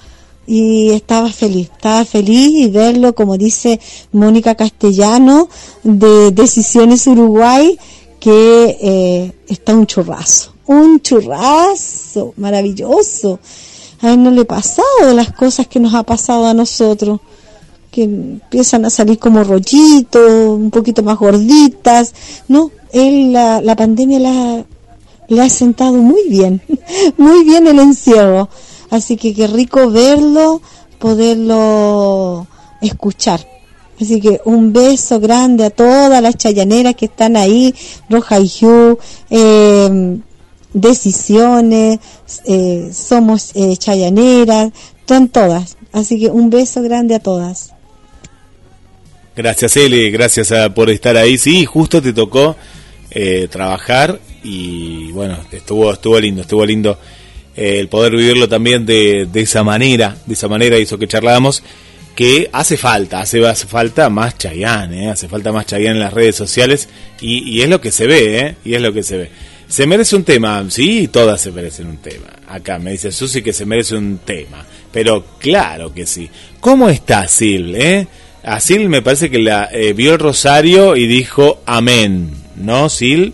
[0.46, 3.78] Y estaba feliz, estaba feliz y verlo, como dice
[4.12, 5.48] Mónica Castellano,
[5.82, 7.78] de Decisiones Uruguay,
[8.18, 13.38] que eh, está un churrazo, un churrazo maravilloso
[14.00, 17.20] a él no le ha pasado las cosas que nos ha pasado a nosotros,
[17.90, 22.14] que empiezan a salir como rollitos, un poquito más gorditas,
[22.46, 24.64] no, él la, la pandemia la,
[25.28, 26.60] le ha sentado muy bien,
[27.16, 28.48] muy bien el encierro,
[28.90, 30.60] así que qué rico verlo,
[30.98, 32.46] poderlo
[32.80, 33.46] escuchar.
[34.00, 37.74] Así que un beso grande a todas las chayaneras que están ahí,
[38.08, 38.98] Roja y Hugh,
[39.28, 40.18] eh,
[40.72, 41.98] decisiones,
[42.92, 44.70] somos eh, chayaneras,
[45.00, 45.76] están todas.
[45.92, 47.72] Así que un beso grande a todas.
[49.34, 51.38] Gracias Eli, gracias ah, por estar ahí.
[51.38, 52.56] Sí, justo te tocó
[53.10, 56.98] eh, trabajar y bueno, estuvo estuvo lindo, estuvo lindo
[57.56, 61.62] eh, el poder vivirlo también de, de esa manera, de esa manera hizo que charlábamos
[62.18, 66.88] que hace falta, hace, falta más Chayanne, hace falta más Chayanne en las redes sociales
[67.20, 68.56] y, y es lo que se ve, ¿eh?
[68.64, 69.30] y es lo que se ve.
[69.68, 72.26] Se merece un tema, sí, todas se merecen un tema.
[72.48, 76.28] Acá me dice Susi que se merece un tema, pero claro que sí.
[76.58, 77.76] ¿Cómo está Sil?
[77.76, 78.08] Eh?
[78.42, 83.30] A Sil me parece que la eh, vio el rosario y dijo amén, ¿no, Sil?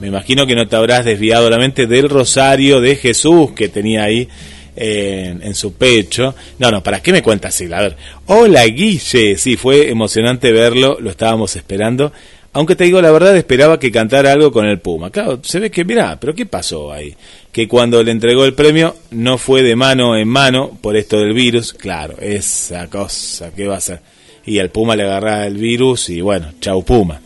[0.00, 4.04] Me imagino que no te habrás desviado la mente del rosario de Jesús que tenía
[4.04, 4.28] ahí
[4.76, 6.34] en, en, su pecho.
[6.58, 7.74] No, no, ¿para qué me cuentas Sil?
[7.74, 7.96] A ver,
[8.26, 12.12] hola Guille, sí, fue emocionante verlo, lo estábamos esperando.
[12.52, 15.10] Aunque te digo la verdad, esperaba que cantara algo con el Puma.
[15.10, 17.14] Claro, se ve que, mirá, pero ¿qué pasó ahí?
[17.52, 21.34] Que cuando le entregó el premio no fue de mano en mano por esto del
[21.34, 21.72] virus.
[21.72, 24.00] Claro, esa cosa, ¿qué va a ser?
[24.46, 27.20] Y al Puma le agarraba el virus y bueno, chau Puma.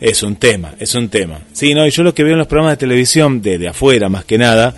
[0.00, 1.40] Es un tema, es un tema.
[1.52, 4.24] Sí, no, y yo lo que veo en los programas de televisión, desde afuera más
[4.24, 4.74] que nada,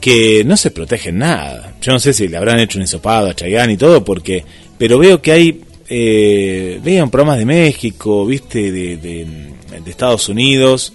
[0.00, 1.74] que no se protegen nada.
[1.80, 4.44] Yo no sé si le habrán hecho un ensopado a Chayanne y todo, porque,
[4.76, 5.60] pero veo que hay
[5.92, 9.26] eh, veían programas de México, viste, de, de,
[9.86, 10.92] Estados Unidos.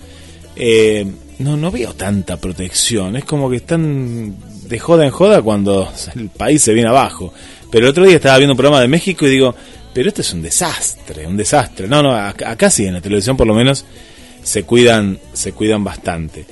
[0.55, 1.05] Eh,
[1.39, 3.18] no, no veo tanta protección.
[3.18, 4.36] Es como que están
[4.68, 7.34] de joda en joda cuando el país se viene abajo.
[7.70, 9.53] Pero el otro día estaba viendo un programa de México y digo,
[9.96, 11.88] pero esto es un desastre, un desastre.
[11.88, 13.86] No, no, acá sí, en la televisión por lo menos
[14.43, 16.46] se cuidan, se cuidan bastante.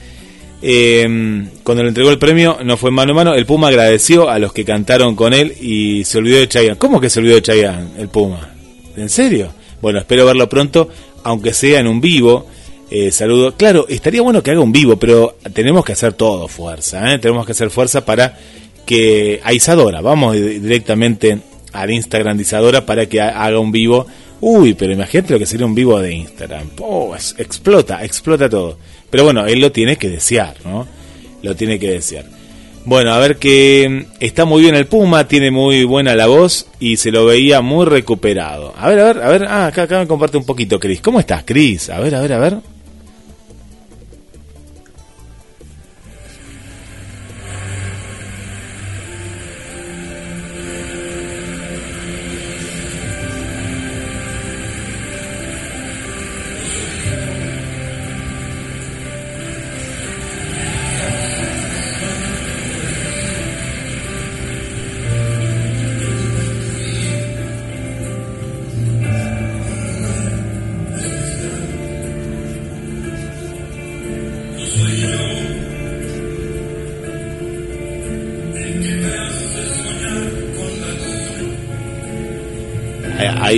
[0.61, 3.33] Eh, cuando le entregó el premio, no fue mano a mano.
[3.33, 6.77] El Puma agradeció a los que cantaron con él y se olvidó de Chayanne.
[6.77, 8.49] ¿Cómo que se olvidó de Chayanne, el Puma?
[8.95, 9.51] ¿En serio?
[9.81, 10.87] Bueno, espero verlo pronto,
[11.25, 12.47] aunque sea en un vivo.
[12.89, 13.57] Eh, saludo.
[13.57, 17.13] Claro, estaría bueno que haga un vivo, pero tenemos que hacer todo fuerza.
[17.13, 17.19] ¿eh?
[17.19, 18.37] Tenemos que hacer fuerza para
[18.85, 21.39] que a Isadora, vamos directamente
[21.73, 24.07] al Instagram de Isadora para que haga un vivo.
[24.39, 26.69] Uy, pero imagínate lo que sería un vivo de Instagram.
[26.79, 28.77] Oh, explota, explota todo.
[29.09, 30.87] Pero bueno, él lo tiene que desear, ¿no?
[31.41, 32.25] Lo tiene que desear.
[32.85, 36.97] Bueno, a ver que está muy bien el Puma, tiene muy buena la voz y
[36.97, 38.73] se lo veía muy recuperado.
[38.77, 39.43] A ver, a ver, a ver.
[39.45, 40.99] Ah, acá, acá me comparte un poquito, Cris.
[40.99, 41.89] ¿Cómo estás, Cris?
[41.89, 42.72] A ver, a ver, a ver.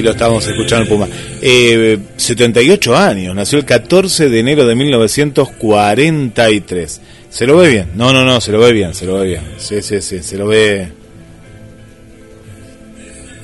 [0.06, 1.10] Lo estábamos escuchando en Puma.
[1.41, 7.01] Eh, 78 años, nació el 14 de enero de 1943.
[7.30, 7.89] ¿Se lo ve bien?
[7.95, 9.41] No, no, no, se lo ve bien, se lo ve bien.
[9.58, 10.88] Sí, sí, sí, se lo ve.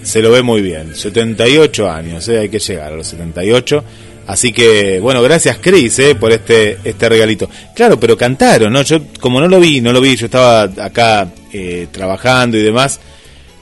[0.04, 0.96] Se lo ve muy bien.
[0.96, 3.84] 78 años, eh, hay que llegar a los 78.
[4.28, 7.50] Así que, bueno, gracias Chris eh, por este, este regalito.
[7.76, 8.84] Claro, pero cantaron, ¿no?
[8.84, 13.00] Yo, como no lo vi, no lo vi, yo estaba acá eh, trabajando y demás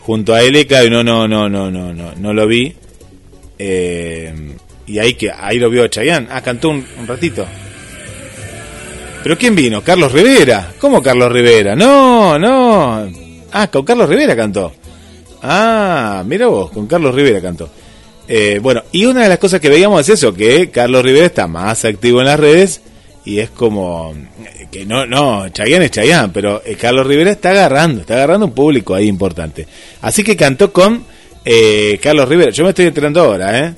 [0.09, 2.73] junto a él, claro, no, no, no, no, no, no, no lo vi.
[3.59, 4.33] Eh,
[4.87, 6.27] y ahí que ahí lo vio Chayanne.
[6.31, 7.45] Ah, cantó un, ratito.
[9.21, 9.83] ¿Pero quién vino?
[9.83, 10.71] Carlos Rivera.
[10.79, 11.75] ¿Cómo Carlos Rivera?
[11.75, 13.07] No, no.
[13.51, 14.71] Ah, con Carlos Rivera cantó.
[15.43, 17.69] Ah, mira vos, con Carlos Rivera cantó.
[18.27, 21.47] Eh, bueno, y una de las cosas que veíamos es eso, que Carlos Rivera está
[21.47, 22.81] más activo en las redes
[23.25, 24.13] y es como
[24.71, 28.53] que no, no, Chayanne es Chayanne, pero eh, Carlos Rivera está agarrando, está agarrando un
[28.53, 29.67] público ahí importante.
[30.01, 31.03] Así que cantó con
[31.45, 32.51] eh, Carlos Rivera.
[32.51, 33.73] Yo me estoy enterando ahora, ¿eh?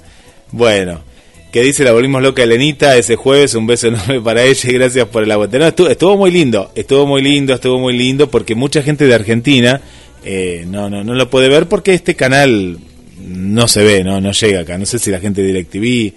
[0.52, 1.04] Bueno,
[1.52, 5.08] que dice la volvimos loca Elenita ese jueves, un beso enorme para ella y gracias
[5.08, 5.60] por el aguante.
[5.60, 9.14] No, estuvo, estuvo muy lindo, estuvo muy lindo, estuvo muy lindo porque mucha gente de
[9.14, 9.82] Argentina
[10.24, 12.78] eh, no, no, no lo puede ver porque este canal
[13.20, 14.78] no se ve, no, no llega acá.
[14.78, 16.14] No sé si la gente de DirecTV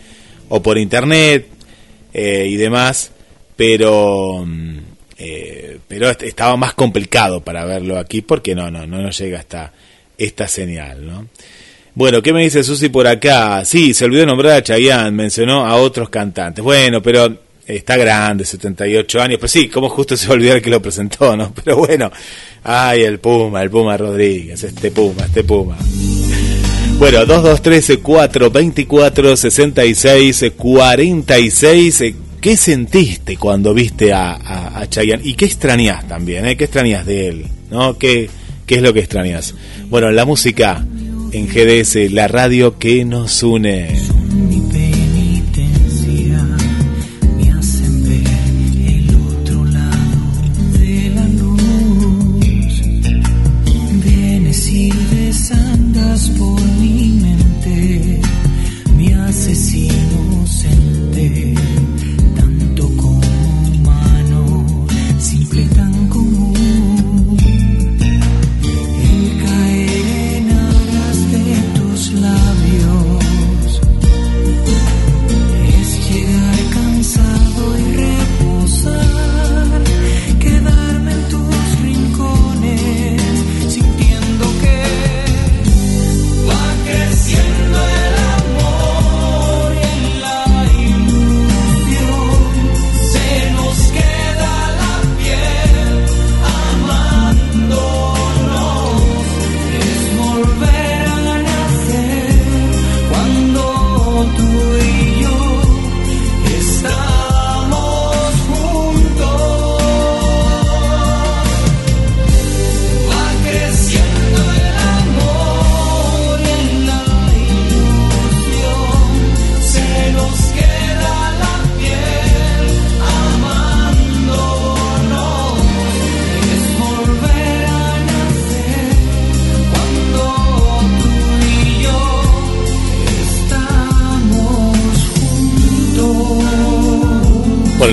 [0.49, 1.49] o por internet
[2.13, 3.11] eh, y demás,
[3.57, 4.79] pero mm,
[5.19, 9.73] eh, pero estaba más complicado para verlo aquí porque no, no, no nos llega hasta
[10.19, 11.29] esta señal, ¿no?
[11.95, 13.65] Bueno, ¿qué me dice Susi por acá?
[13.65, 16.65] Sí, se olvidó nombrar a Chayanne, mencionó a otros cantantes.
[16.65, 19.39] Bueno, pero está grande, 78 años.
[19.39, 21.53] Pues sí, como justo se olvidó el que lo presentó, ¿no?
[21.65, 22.11] Pero bueno,
[22.65, 25.77] ay, el Puma, el Puma Rodríguez, este Puma, este Puma.
[26.99, 32.05] Bueno, 2213 424 66 46
[32.41, 35.23] ¿Qué sentiste cuando viste a, a, a Chayanne?
[35.25, 36.45] ¿Y qué extrañas también?
[36.45, 36.57] Eh?
[36.57, 37.47] ¿Qué extrañas de él?
[37.71, 37.97] ¿No?
[37.97, 38.29] ¿Qué,
[38.67, 39.55] ¿Qué es lo que extrañas?
[39.89, 40.85] Bueno, la música
[41.33, 44.14] en GDS, la radio que nos une.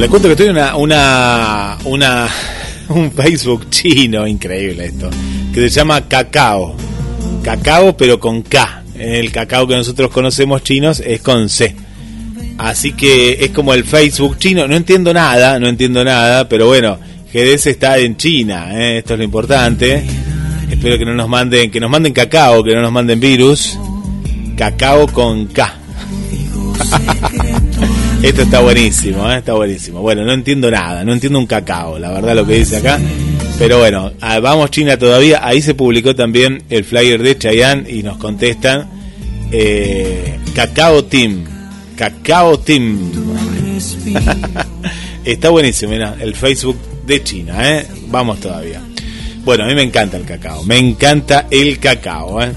[0.08, 2.28] Cuento que estoy una, una, una,
[2.90, 5.10] un Facebook chino increíble esto,
[5.54, 6.76] que se llama Cacao.
[7.44, 8.84] Cacao pero con K.
[8.98, 11.76] El cacao que nosotros conocemos chinos es con C.
[12.58, 14.68] Así que es como el Facebook chino.
[14.68, 17.00] No entiendo nada, no entiendo nada, pero bueno,
[17.34, 19.00] GDS está en China, ¿eh?
[19.00, 20.04] esto es lo importante.
[20.70, 23.78] Espero que no nos manden, que nos manden cacao, que no nos manden virus.
[24.56, 25.76] Cacao con K.
[28.24, 29.40] Esto está buenísimo, ¿eh?
[29.40, 30.02] está buenísimo.
[30.02, 33.00] Bueno, no entiendo nada, no entiendo un cacao, la verdad lo que dice acá.
[33.58, 35.40] Pero bueno, vamos China todavía.
[35.44, 38.88] Ahí se publicó también el flyer de Chayanne y nos contestan
[39.52, 41.46] eh, Cacao Team.
[41.96, 43.12] Cacao Team.
[45.26, 47.88] está buenísimo, mira, el Facebook de China, ¿eh?
[48.08, 48.82] Vamos todavía.
[49.44, 52.52] Bueno, a mí me encanta el cacao, me encanta el cacao, ¿eh?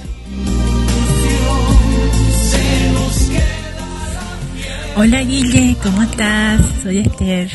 [4.97, 6.61] Hola Guille, ¿cómo estás?
[6.83, 7.49] Soy Esther.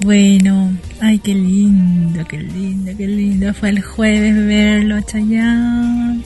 [0.00, 3.52] Bueno, ay, qué lindo, qué lindo, qué lindo.
[3.52, 6.24] Fue el jueves verlo a Chayanne.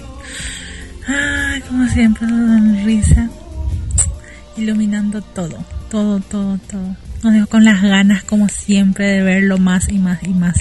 [1.09, 3.29] Ay, como siempre, sonrisa.
[4.57, 5.59] Iluminando todo
[5.95, 6.97] todo, todo, todo.
[7.23, 10.57] Nos dejo con las ganas, como siempre, de verlo más y más y más.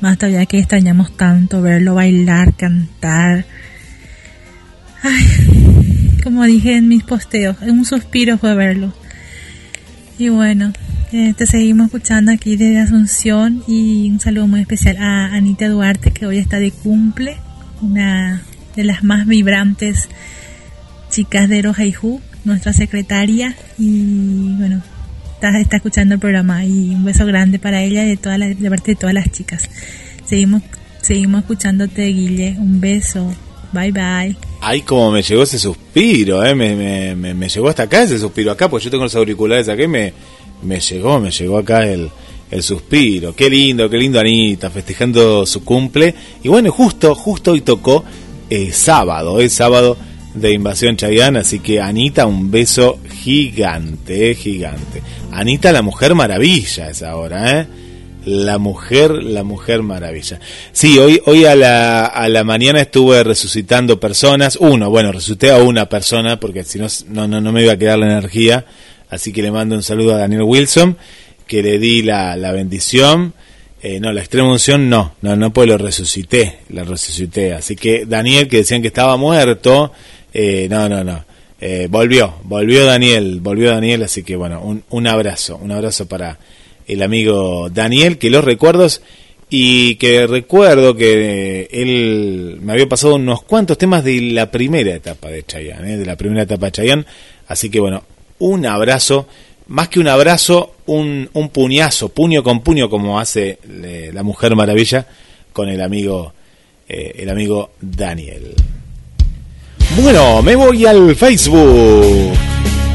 [0.00, 3.44] Más todavía que extrañamos tanto verlo bailar, cantar.
[5.02, 8.94] Ay, como dije en mis posteos, un suspiro fue verlo.
[10.16, 10.72] Y bueno,
[11.10, 16.12] eh, te seguimos escuchando aquí desde Asunción y un saludo muy especial a Anita Duarte
[16.12, 17.36] que hoy está de cumple,
[17.80, 18.42] una
[18.76, 20.08] de las más vibrantes
[21.10, 24.82] chicas de Rojaiju nuestra secretaria y bueno,
[25.34, 28.38] está, está escuchando el programa y un beso grande para ella y de, toda
[28.70, 29.68] parte de todas las chicas.
[30.24, 30.62] Seguimos,
[31.00, 32.56] seguimos escuchándote, Guille.
[32.58, 33.32] Un beso.
[33.72, 34.36] Bye bye.
[34.60, 36.54] Ay, como me llegó ese suspiro, ¿eh?
[36.54, 39.68] Me, me, me, me llegó hasta acá ese suspiro acá, pues yo tengo los auriculares
[39.68, 40.12] acá y me,
[40.62, 42.10] me llegó, me llegó acá el,
[42.50, 43.34] el suspiro.
[43.34, 46.14] Qué lindo, qué lindo Anita, festejando su cumple.
[46.42, 48.04] Y bueno, justo, justo hoy tocó
[48.50, 49.96] eh, sábado, es sábado
[50.34, 55.02] de Invasión Chayán, así que Anita, un beso gigante, eh, gigante.
[55.30, 57.66] Anita, la mujer maravilla es ahora, ¿eh?
[58.24, 60.38] La mujer, la mujer maravilla.
[60.70, 64.56] Sí, hoy, hoy a la, a la mañana estuve resucitando personas.
[64.60, 67.98] Uno, bueno, resucité a una persona porque si no, no, no me iba a quedar
[67.98, 68.64] la energía.
[69.10, 70.96] Así que le mando un saludo a Daniel Wilson,
[71.48, 73.34] que le di la, la bendición.
[73.82, 77.52] Eh, no, la extrema unción no, no, no, pues lo resucité, la resucité.
[77.52, 79.92] Así que Daniel, que decían que estaba muerto,
[80.32, 81.24] eh, no, no, no.
[81.60, 86.38] Eh, volvió, volvió Daniel, volvió Daniel, así que bueno, un, un abrazo, un abrazo para
[86.88, 89.00] el amigo Daniel, que los recuerdos
[89.48, 95.28] y que recuerdo que él me había pasado unos cuantos temas de la primera etapa
[95.28, 97.04] de Chayanne, de la primera etapa de Chayanne,
[97.46, 98.02] así que bueno,
[98.40, 99.28] un abrazo,
[99.68, 103.58] más que un abrazo, un, un puñazo, puño con puño como hace
[104.12, 105.06] la Mujer Maravilla
[105.52, 106.32] con el amigo,
[106.88, 108.54] eh, el amigo Daniel.
[110.00, 112.32] Bueno, me voy al Facebook.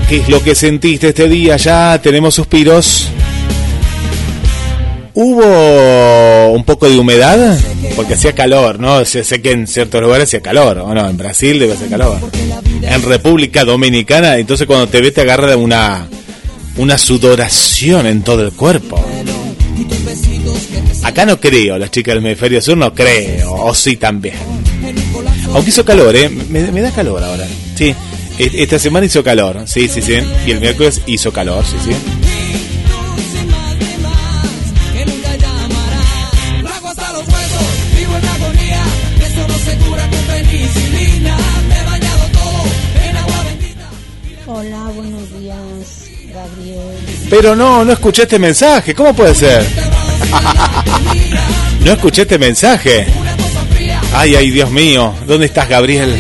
[0.10, 1.56] ¿Qué es lo que sentiste este día?
[1.58, 3.10] Ya tenemos suspiros.
[5.14, 7.58] Hubo un poco de humedad,
[7.96, 9.04] porque hacía calor, ¿no?
[9.06, 11.08] Sé, sé que en ciertos lugares hacía calor, ¿o no?
[11.08, 12.20] En Brasil debe hacer calor.
[12.82, 16.08] En República Dominicana, entonces cuando te ves te agarra una,
[16.78, 19.04] una sudoración en todo el cuerpo.
[21.04, 24.36] Acá no creo, las chicas del hemisferio sur no creo, o sí también.
[25.58, 26.30] Aunque hizo calor, ¿eh?
[26.30, 27.48] Me, me da calor ahora.
[27.76, 27.96] Sí,
[28.38, 30.14] esta semana hizo calor, sí, sí, sí.
[30.46, 31.96] Y el miércoles hizo calor, sí, sí.
[44.46, 45.58] Hola, buenos días,
[46.32, 46.98] Gabriel.
[47.32, 49.66] Pero no, no escuché este mensaje, ¿cómo puede ser?
[51.84, 53.08] No escuché este mensaje.
[54.14, 56.14] Ay, ay, Dios mío, ¿dónde estás, Gabriel?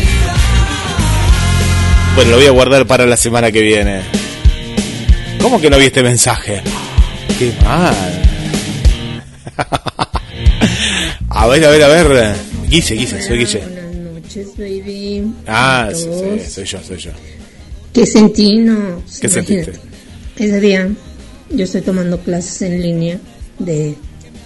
[2.16, 4.02] Bueno, lo voy a guardar para la semana que viene.
[5.42, 6.62] ¿Cómo que no vi este mensaje?
[7.40, 7.96] Qué mal.
[11.30, 12.36] A ver, a ver, a ver.
[12.68, 13.60] Guille, Guille, soy Guille.
[13.60, 15.24] Buenas noches, baby.
[15.46, 16.06] Ah, sí,
[16.44, 17.12] sí, soy yo, soy yo.
[17.94, 18.56] ¿Qué sentí?
[18.58, 19.04] No.
[19.22, 19.30] ¿Qué imagínate.
[19.30, 19.80] sentiste?
[20.44, 20.90] Ese día
[21.52, 23.20] yo estoy tomando clases en línea
[23.60, 23.96] de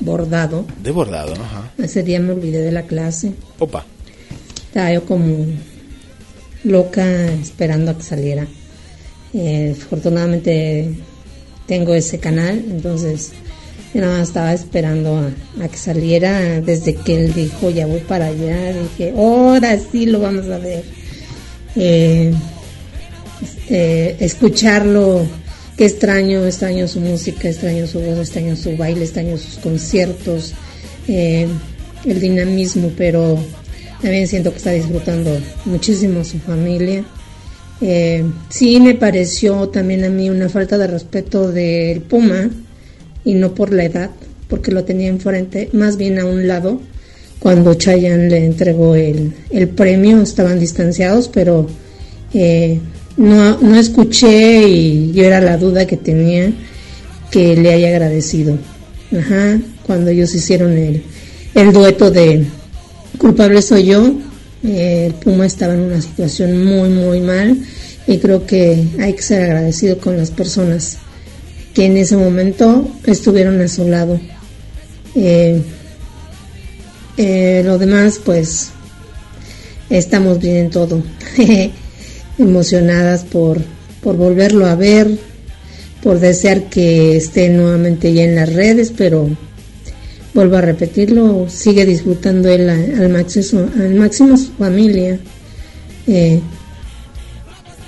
[0.01, 0.65] bordado.
[0.83, 1.33] De bordado.
[1.33, 1.71] Ajá.
[1.77, 3.33] Ese día me olvidé de la clase.
[3.59, 3.85] Opa.
[4.67, 5.45] Estaba yo como
[6.63, 8.47] loca esperando a que saliera.
[9.33, 10.93] Eh, afortunadamente
[11.67, 13.31] tengo ese canal, entonces
[13.93, 16.61] yo nada más estaba esperando a, a que saliera.
[16.61, 20.83] Desde que él dijo ya voy para allá, dije ahora sí lo vamos a ver.
[21.75, 22.33] Eh,
[23.71, 25.25] este, escucharlo,
[25.85, 30.53] extraño, extraño su música, extraño su voz, extraño su baile, extraño sus conciertos,
[31.07, 31.47] eh,
[32.05, 33.37] el dinamismo, pero
[34.01, 37.03] también siento que está disfrutando muchísimo su familia.
[37.81, 42.49] Eh, sí me pareció también a mí una falta de respeto del Puma
[43.23, 44.11] y no por la edad,
[44.47, 46.81] porque lo tenía enfrente, más bien a un lado.
[47.39, 51.67] Cuando Chayanne le entregó el, el premio, estaban distanciados, pero
[52.33, 52.79] eh,
[53.17, 56.51] no, no escuché y yo era la duda que tenía
[57.31, 58.57] que le haya agradecido.
[59.17, 61.03] Ajá, cuando ellos hicieron el,
[61.55, 62.45] el dueto de
[63.17, 64.13] culpable soy yo,
[64.63, 67.57] eh, el Puma estaba en una situación muy, muy mal
[68.07, 70.97] y creo que hay que ser agradecido con las personas
[71.73, 74.19] que en ese momento estuvieron a su lado.
[75.15, 75.61] Eh,
[77.17, 78.69] eh, lo demás, pues,
[79.89, 81.03] estamos bien en todo.
[82.41, 83.61] Emocionadas por,
[84.01, 85.09] por volverlo a ver,
[86.01, 89.29] por desear que esté nuevamente ya en las redes, pero
[90.33, 95.19] vuelvo a repetirlo, sigue disfrutando él al máximo, al máximo su familia.
[96.07, 96.41] eh,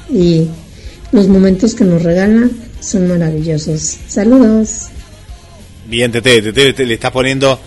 [0.10, 0.48] y
[1.12, 2.50] los momentos que nos regala
[2.80, 3.98] son maravillosos.
[4.08, 4.88] Saludos.
[5.88, 7.60] Bien, Tete, Tete, Tete, le estás poniendo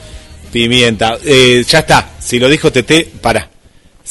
[0.52, 1.18] pimienta.
[1.24, 3.55] Eh, ya está, si lo dijo Tete, para.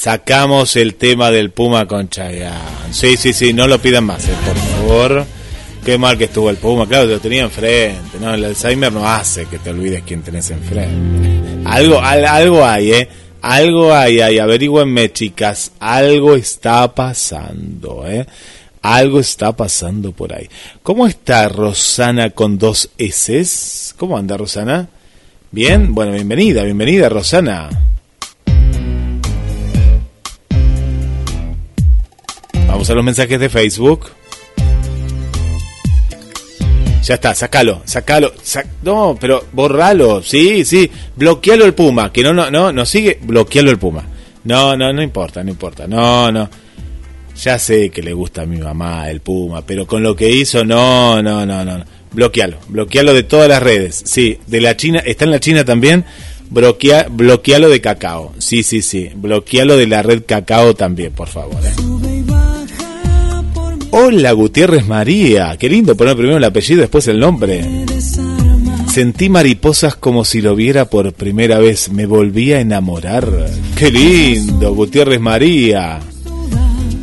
[0.00, 2.92] Sacamos el tema del Puma con Chayanne.
[2.92, 5.24] Sí, sí, sí, no lo pidan más, eh, por favor.
[5.82, 8.18] Qué mal que estuvo el Puma, claro, lo tenía enfrente.
[8.20, 11.62] No, el Alzheimer no hace que te olvides quién tenés enfrente.
[11.64, 13.08] Algo, al- algo hay, ¿eh?
[13.40, 14.38] Algo hay, hay.
[14.38, 15.72] Averigüenme, chicas.
[15.80, 18.26] Algo está pasando, ¿eh?
[18.82, 20.46] Algo está pasando por ahí.
[20.82, 23.42] ¿Cómo está Rosana con dos S?
[23.96, 24.88] ¿Cómo anda Rosana?
[25.52, 27.70] Bien, bueno, bienvenida, bienvenida Rosana.
[32.76, 34.10] Vamos a los mensajes de Facebook.
[37.02, 38.34] Ya está, sacalo, sacalo.
[38.82, 40.90] no, pero borralo, sí, sí.
[41.16, 44.04] Bloquealo el Puma, que no, no, no, no sigue, bloquealo el Puma.
[44.44, 45.86] No, no, no importa, no importa.
[45.86, 46.50] No, no.
[47.42, 50.62] Ya sé que le gusta a mi mamá el Puma, pero con lo que hizo,
[50.62, 51.82] no, no, no, no.
[52.12, 54.02] Bloquealo, bloquealo de todas las redes.
[54.04, 56.04] Sí, de la China, está en la China también.
[56.50, 58.34] Bloquea, bloquealo de cacao.
[58.36, 59.12] Sí, sí, sí.
[59.14, 61.56] Bloquealo de la red cacao también, por favor.
[61.64, 62.05] ¿eh?
[63.98, 67.64] Hola Gutiérrez María, qué lindo poner primero el apellido, después el nombre.
[68.92, 73.26] Sentí mariposas como si lo viera por primera vez, me volví a enamorar.
[73.74, 75.98] Qué lindo, Gutiérrez María.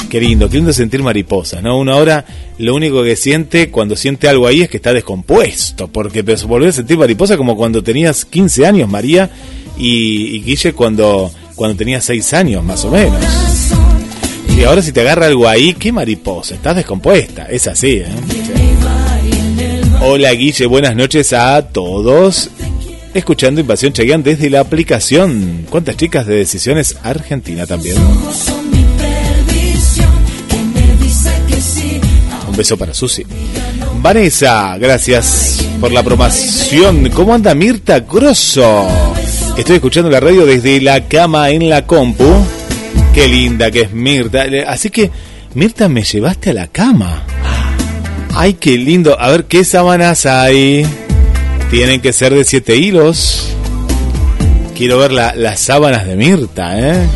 [0.07, 1.79] Qué lindo, qué lindo sentir mariposas, ¿no?
[1.79, 2.25] Uno ahora
[2.59, 6.71] lo único que siente cuando siente algo ahí es que está descompuesto, porque volví a
[6.71, 9.31] sentir mariposas como cuando tenías 15 años, María,
[9.79, 13.62] y, y Guille cuando, cuando tenías 6 años, más o menos.
[14.57, 17.97] Y ahora si te agarra algo ahí, qué mariposa, estás descompuesta, es así.
[17.97, 18.05] ¿eh?
[20.01, 22.49] Hola Guille, buenas noches a todos.
[23.13, 25.65] Escuchando Invasión Cheyenne desde la aplicación.
[25.69, 27.95] ¿Cuántas chicas de Decisiones Argentina también?
[32.47, 33.25] Un beso para Susi.
[34.01, 37.09] Vanessa, gracias por la aprobación.
[37.11, 38.87] ¿Cómo anda Mirta Grosso?
[39.57, 42.25] Estoy escuchando la radio desde la cama en la compu.
[43.13, 44.45] Qué linda que es Mirta.
[44.67, 45.11] Así que,
[45.53, 47.23] Mirta, me llevaste a la cama.
[48.33, 49.19] Ay, qué lindo.
[49.19, 50.83] A ver, ¿qué sábanas hay?
[51.69, 53.49] Tienen que ser de siete hilos.
[54.75, 57.07] Quiero ver las sábanas de Mirta, ¿eh?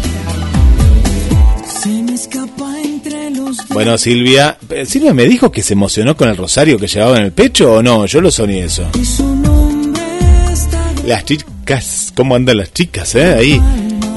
[3.70, 7.24] Bueno, Silvia, eh, Silvia me dijo que se emocionó con el rosario que llevaba en
[7.24, 8.88] el pecho o no, yo lo soñé eso.
[11.06, 13.34] Las chicas, ¿cómo andan las chicas, eh?
[13.34, 13.62] Ahí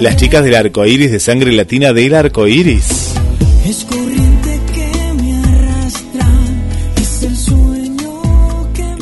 [0.01, 3.13] las chicas del arco iris de sangre latina del arco iris.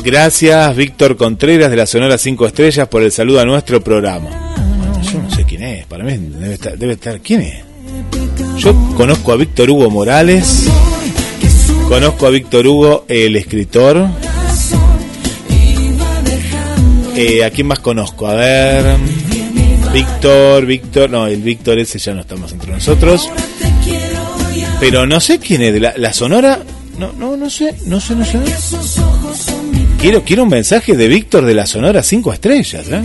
[0.03, 4.29] Gracias, Víctor Contreras de la Sonora 5 Estrellas, por el saludo a nuestro programa.
[5.01, 7.19] yo no sé quién es, para mí debe estar, debe estar.
[7.21, 7.63] ¿Quién es?
[8.57, 10.65] Yo conozco a Víctor Hugo Morales,
[11.87, 14.05] conozco a Víctor Hugo, el escritor.
[17.15, 18.27] Eh, ¿A quién más conozco?
[18.27, 19.28] A ver.
[19.93, 23.29] Víctor, Víctor, no, el Víctor ese ya no está más entre nosotros.
[24.79, 26.59] Pero no sé quién es de la, Sonora.
[26.97, 28.39] No, no, no sé, no sé, no sé.
[29.99, 33.01] Quiero, quiero un mensaje de Víctor de la Sonora 5 estrellas, ¿eh?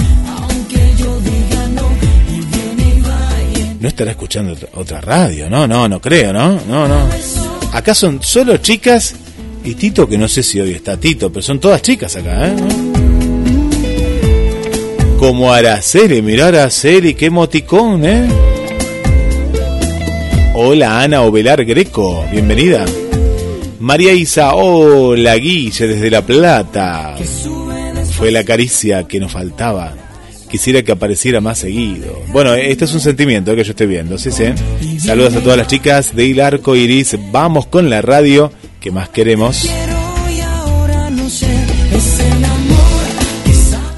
[3.81, 6.61] No estará escuchando otra radio, no, no, no creo, ¿no?
[6.69, 7.09] No, no.
[7.73, 9.15] Acá son solo chicas
[9.65, 12.94] y Tito, que no sé si hoy está Tito, pero son todas chicas acá, ¿eh?
[15.25, 16.21] Como Araceli.
[16.21, 18.29] Mirá Araceli, qué moticón, ¿eh?
[20.53, 22.85] Hola Ana Ovelar Greco, bienvenida.
[23.81, 27.17] María Isa, hola Guille desde La Plata.
[28.13, 29.95] Fue la caricia que nos faltaba.
[30.51, 32.21] Quisiera que apareciera más seguido.
[32.29, 34.31] Bueno, este es un sentimiento que yo estoy viendo, ¿sí?
[34.31, 34.45] sí?
[34.99, 37.17] Saludos a todas las chicas de Arco Iris.
[37.33, 39.67] Vamos con la radio que más queremos.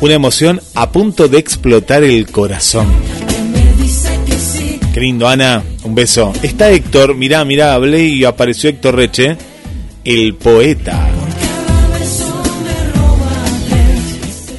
[0.07, 2.87] Una emoción a punto de explotar el corazón.
[4.95, 5.65] Qué lindo, Ana.
[5.83, 6.33] Un beso.
[6.45, 7.17] Está Héctor.
[7.17, 9.37] Mirá, mirá, hablé y apareció Héctor Reche,
[10.05, 11.09] el poeta.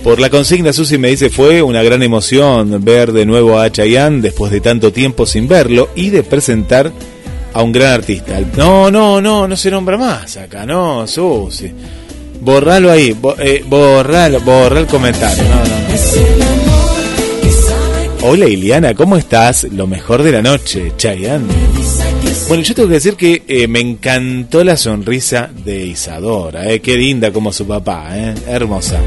[0.04, 4.20] Por la consigna, Susi me dice, fue una gran emoción ver de nuevo a Chayanne
[4.20, 6.91] después de tanto tiempo sin verlo y de presentar
[7.54, 8.38] a un gran artista.
[8.58, 11.72] No, no, no, no se nombra más acá, no, Susi.
[12.42, 15.44] Borralo ahí, eh, borralo, borra el comentario.
[18.22, 19.64] Hola Iliana, ¿cómo estás?
[19.72, 21.48] Lo mejor de la noche, Chayanne.
[22.48, 26.96] Bueno, yo tengo que decir que eh, me encantó la sonrisa de Isadora, eh, qué
[26.96, 29.02] linda como su papá, eh, hermosa.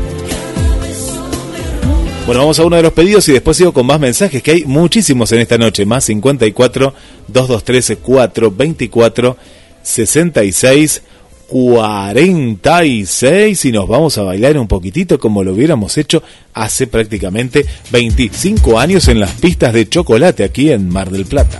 [2.26, 4.64] Bueno, vamos a uno de los pedidos y después sigo con más mensajes, que hay
[4.64, 6.94] muchísimos en esta noche, más 54
[7.28, 9.36] 223 424
[9.82, 11.02] 66
[11.50, 16.22] 46 y nos vamos a bailar un poquitito como lo hubiéramos hecho
[16.54, 21.58] hace prácticamente 25 años en las pistas de chocolate aquí en Mar del Plata.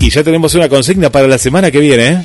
[0.00, 2.08] Y ya tenemos una consigna para la semana que viene.
[2.08, 2.24] ¿eh?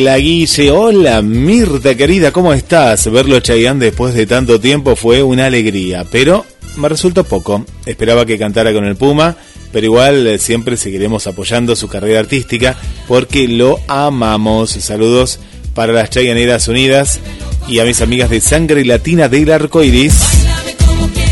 [0.00, 3.10] Hola Guille, hola Mirta querida, ¿cómo estás?
[3.10, 6.46] Verlo Chayanne después de tanto tiempo fue una alegría, pero
[6.76, 7.66] me resultó poco.
[7.84, 9.34] Esperaba que cantara con el Puma,
[9.72, 12.76] pero igual eh, siempre seguiremos apoyando su carrera artística
[13.08, 14.70] porque lo amamos.
[14.70, 15.40] Saludos
[15.74, 17.18] para las Chayaneras Unidas
[17.66, 20.14] y a mis amigas de Sangre Latina del Arco Iris.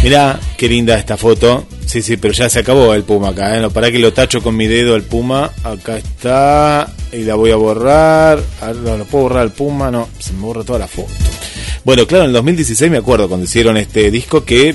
[0.03, 1.69] Mirá, qué linda esta foto.
[1.87, 3.57] Sí, sí, pero ya se acabó el Puma acá.
[3.57, 3.61] ¿eh?
[3.61, 5.53] No, para que lo tacho con mi dedo el Puma.
[5.63, 6.93] Acá está.
[7.13, 8.43] Y la voy a borrar.
[8.61, 9.91] Ah, No, ¿lo puedo borrar el Puma?
[9.91, 11.09] No, se me borra toda la foto.
[11.85, 14.75] Bueno, claro, en el 2016 me acuerdo cuando hicieron este disco que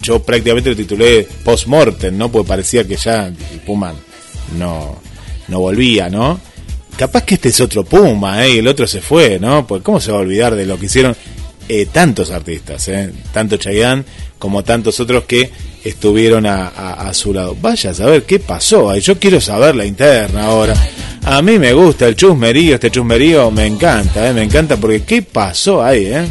[0.00, 2.32] yo prácticamente lo titulé Post-Mortem, ¿no?
[2.32, 3.34] Porque parecía que ya el
[3.66, 3.94] Puma
[4.56, 4.96] no,
[5.48, 6.40] no volvía, ¿no?
[6.96, 8.54] Capaz que este es otro Puma, ¿eh?
[8.54, 9.66] Y el otro se fue, ¿no?
[9.66, 11.14] Pues ¿cómo se va a olvidar de lo que hicieron
[11.68, 13.12] eh, tantos artistas, ¿eh?
[13.32, 14.04] Tanto Chayanne
[14.38, 15.50] como tantos otros que
[15.88, 17.56] estuvieron a, su lado.
[17.60, 18.90] Vaya a saber qué pasó.
[18.90, 19.00] ahí.
[19.00, 20.74] Yo quiero saber la interna ahora.
[21.24, 24.32] A mí me gusta el chusmerío, este chusmerío me encanta, ¿eh?
[24.32, 26.24] me encanta porque qué pasó ahí, ¿eh?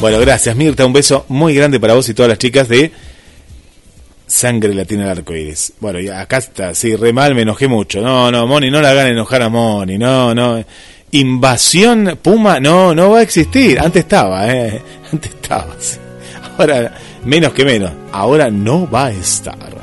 [0.00, 2.90] Bueno, gracias Mirta, un beso muy grande para vos y todas las chicas de
[4.26, 5.74] Sangre Latina del Arcoíris.
[5.80, 8.00] Bueno, ya acá está, sí, re mal, me enojé mucho.
[8.00, 10.64] No, no, Moni, no la hagan enojar a Moni, no, no.
[11.12, 13.78] Invasión Puma, no, no va a existir.
[13.78, 14.80] Antes estaba, eh.
[15.12, 15.98] Antes estaba, sí.
[16.58, 16.92] Ahora,
[17.26, 17.92] menos que menos.
[18.12, 19.76] Ahora no va a estar.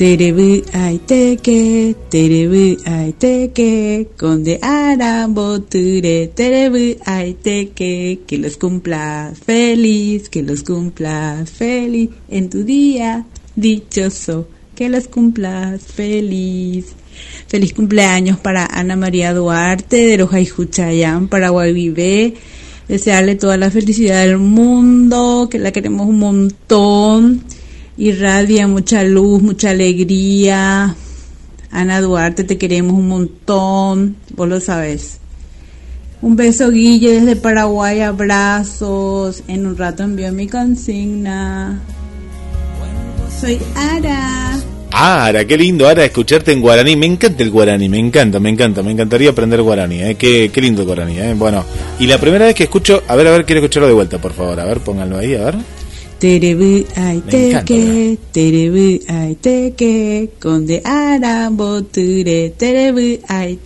[0.00, 4.96] Terebu ay teke, terebu ay teke, conde ay
[7.34, 15.06] teke, que los cumplas feliz, que los cumplas feliz en tu día dichoso, que los
[15.06, 16.94] cumplas feliz.
[17.46, 22.34] Feliz cumpleaños para Ana María Duarte de Loja y Juchayán, Paraguay Vive.
[22.90, 27.44] Desearle toda la felicidad del mundo, que la queremos un montón
[28.00, 30.96] irradia mucha luz, mucha alegría.
[31.70, 35.18] Ana Duarte, te queremos un montón, vos lo sabes.
[36.22, 39.42] Un beso, Guille, desde Paraguay, abrazos.
[39.46, 41.80] En un rato envío mi consigna.
[43.40, 44.58] Soy Ara.
[44.92, 46.96] Ara, qué lindo, Ara, escucharte en guaraní.
[46.96, 48.82] Me encanta el guaraní, me encanta, me encanta.
[48.82, 50.14] Me encantaría aprender guaraní, ¿eh?
[50.16, 51.34] Qué, qué lindo el guaraní, ¿eh?
[51.36, 51.64] Bueno,
[51.98, 54.32] y la primera vez que escucho, a ver, a ver, quiero escucharlo de vuelta, por
[54.32, 54.58] favor.
[54.58, 55.54] A ver, pónganlo ahí, a ver.
[56.20, 63.58] Terebu ay teke, terebu ay teke, conde aramboture, terebu ay.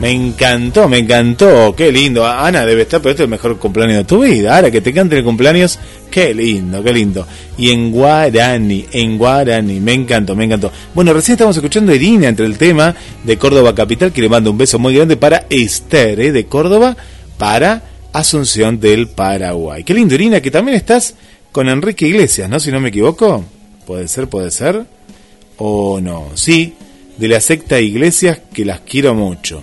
[0.00, 2.26] Me encantó, me encantó, qué lindo.
[2.26, 4.54] Ana debe estar, pero este es el mejor cumpleaños de tu vida.
[4.54, 5.78] Ahora que te cante el cumpleaños,
[6.10, 7.26] qué lindo, qué lindo.
[7.56, 10.70] Y en guaraní, en guaraní, me encantó, me encantó.
[10.94, 14.50] Bueno, recién estamos escuchando a Irina entre el tema de Córdoba Capital, que le mando
[14.50, 16.32] un beso muy grande para Esther, ¿eh?
[16.32, 16.98] de Córdoba,
[17.38, 17.82] para
[18.12, 19.84] Asunción del Paraguay.
[19.84, 21.14] Qué lindo, Irina, que también estás
[21.52, 22.60] con Enrique Iglesias, ¿no?
[22.60, 23.44] Si no me equivoco.
[23.86, 24.84] Puede ser, puede ser.
[25.56, 26.28] O no.
[26.34, 26.74] Sí,
[27.16, 29.62] de la secta Iglesias, que las quiero mucho.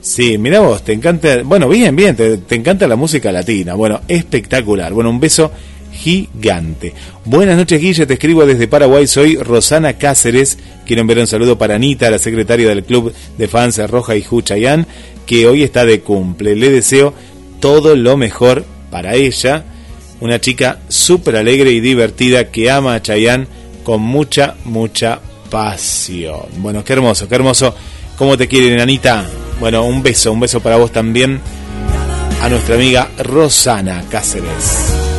[0.00, 4.94] Sí, mira vos, te encanta, bueno, bien, bien, te, encanta la música latina, bueno, espectacular,
[4.94, 5.52] bueno, un beso
[5.92, 6.94] gigante.
[7.26, 11.74] Buenas noches, Guille, te escribo desde Paraguay, soy Rosana Cáceres, quiero enviar un saludo para
[11.74, 14.86] Anita, la secretaria del Club de Fans Roja y Juchayán,
[15.26, 17.12] que hoy está de cumple, le deseo
[17.60, 19.66] todo lo mejor para ella,
[20.20, 23.48] una chica súper alegre y divertida que ama a Chayán
[23.84, 26.46] con mucha, mucha pasión.
[26.58, 27.74] Bueno, qué hermoso, qué hermoso.
[28.16, 29.24] ¿Cómo te quieren, Anita?
[29.58, 31.40] Bueno, un beso, un beso para vos también.
[32.42, 35.09] A nuestra amiga Rosana Cáceres.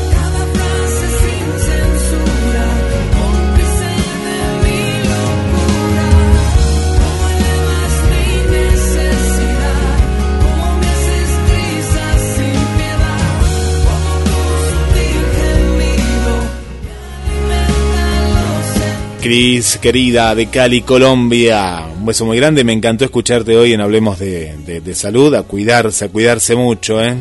[19.22, 21.86] Cris, querida, de Cali, Colombia.
[21.96, 22.64] Un beso muy grande.
[22.64, 25.36] Me encantó escucharte hoy en Hablemos de, de, Salud.
[25.36, 27.16] A cuidarse, a cuidarse mucho, ¿eh?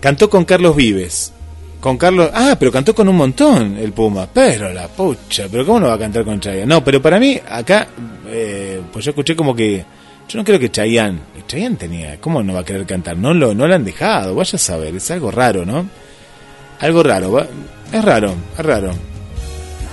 [0.00, 1.34] Cantó con Carlos Vives.
[1.78, 2.30] Con Carlos.
[2.32, 4.30] Ah, pero cantó con un montón el Puma.
[4.32, 5.46] Pero la pucha.
[5.50, 6.64] Pero ¿cómo no va a cantar con Chayanne?
[6.64, 7.88] No, pero para mí, acá.
[8.26, 9.84] Eh, pues yo escuché como que.
[10.26, 11.18] Yo no creo que Chayanne.
[11.46, 12.18] Chayanne tenía.
[12.18, 13.18] ¿Cómo no va a querer cantar?
[13.18, 14.34] No lo, no lo han dejado.
[14.34, 14.96] Vaya a saber.
[14.96, 15.86] Es algo raro, ¿no?
[16.80, 17.30] Algo raro.
[17.30, 17.46] ¿va?
[17.92, 19.17] Es raro, es raro.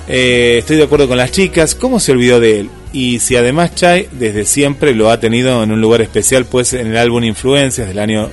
[0.08, 1.76] Eh, estoy de acuerdo con las chicas.
[1.76, 2.70] ¿Cómo se olvidó de él?
[2.94, 6.88] Y si además Chai desde siempre lo ha tenido en un lugar especial, pues en
[6.88, 8.30] el álbum Influencias del año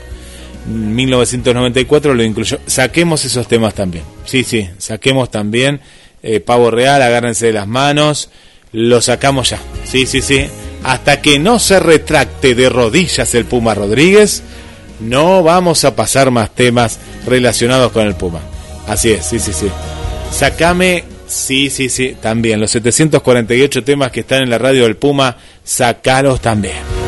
[0.66, 2.58] 1994 lo incluyó.
[2.66, 4.04] Saquemos esos temas también.
[4.24, 5.80] Sí, sí, saquemos también
[6.22, 8.30] eh, Pavo Real, agárrense de las manos.
[8.72, 9.58] Lo sacamos ya.
[9.84, 10.46] Sí, sí, sí.
[10.84, 14.42] Hasta que no se retracte de rodillas el Puma Rodríguez,
[15.00, 18.40] no vamos a pasar más temas relacionados con el Puma.
[18.86, 19.68] Así es, sí, sí, sí.
[20.32, 22.60] Sacame Sí, sí, sí, también.
[22.60, 27.01] Los 748 temas que están en la radio del Puma, sacalos también.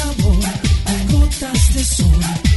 [0.00, 0.36] sabor
[1.10, 2.49] gotas de sol.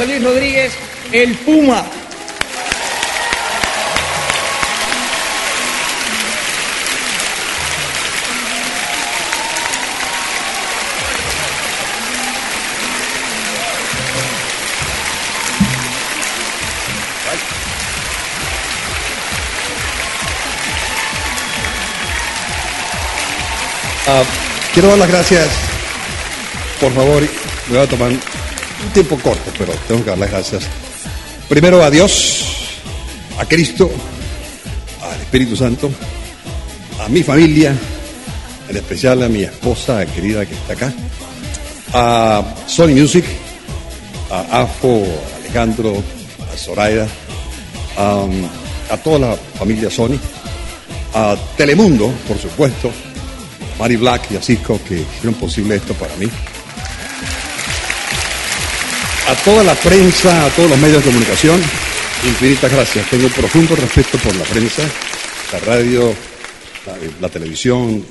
[0.00, 0.72] José Rodríguez,
[1.12, 1.84] el Puma.
[24.06, 24.22] Ah,
[24.72, 25.48] quiero dar las gracias,
[26.80, 28.29] por favor, me voy a tomar
[28.90, 30.64] tiempo corto, pero tengo que dar las gracias.
[31.48, 32.44] Primero a Dios,
[33.38, 33.90] a Cristo,
[35.02, 35.90] al Espíritu Santo,
[37.00, 37.74] a mi familia,
[38.68, 40.92] en especial a mi esposa querida que está acá,
[41.92, 43.24] a Sony Music,
[44.30, 46.02] a Afo, a Alejandro,
[46.52, 47.08] a Zoraida,
[47.96, 48.26] a,
[48.90, 50.18] a toda la familia Sony,
[51.14, 56.14] a Telemundo, por supuesto, a Mari Black y a Cisco que hicieron posible esto para
[56.16, 56.28] mí.
[59.30, 61.60] A toda la prensa, a todos los medios de comunicación,
[62.26, 63.08] infinitas gracias.
[63.10, 64.82] Tengo profundo respeto por la prensa,
[65.52, 66.12] la radio,
[67.20, 68.04] la, televisión,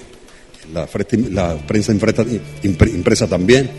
[0.73, 3.69] la, prensa impresa, impre- impresa también,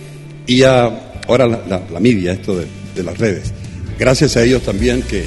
[0.47, 0.85] y a,
[1.27, 3.53] ahora la media, esto de, de las redes.
[3.99, 5.25] Gracias a ellos también que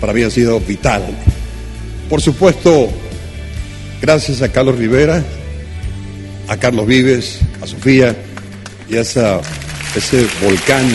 [0.00, 1.02] para mí ha sido vital.
[2.08, 2.88] Por supuesto,
[4.00, 5.22] gracias a Carlos Rivera,
[6.46, 8.16] a Carlos Vives, a Sofía
[8.88, 9.40] y a esa,
[9.98, 10.88] ese volcán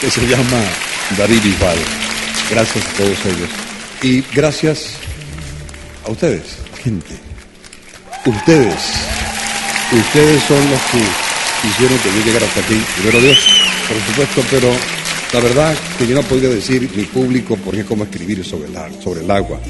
[0.00, 0.60] que se llama
[1.16, 1.78] David Bisbal.
[2.50, 3.48] Gracias a todos ellos.
[4.02, 4.94] Y gracias
[6.04, 6.42] a ustedes,
[6.82, 7.14] gente.
[8.26, 8.74] Ustedes.
[9.92, 12.82] Ustedes son los que hicieron que yo llegara hasta aquí.
[12.96, 13.38] Primero Dios,
[13.88, 14.72] por supuesto, pero
[15.32, 19.02] la verdad que yo no podría decir mi público porque es como escribir sobre el,
[19.02, 19.60] sobre el agua.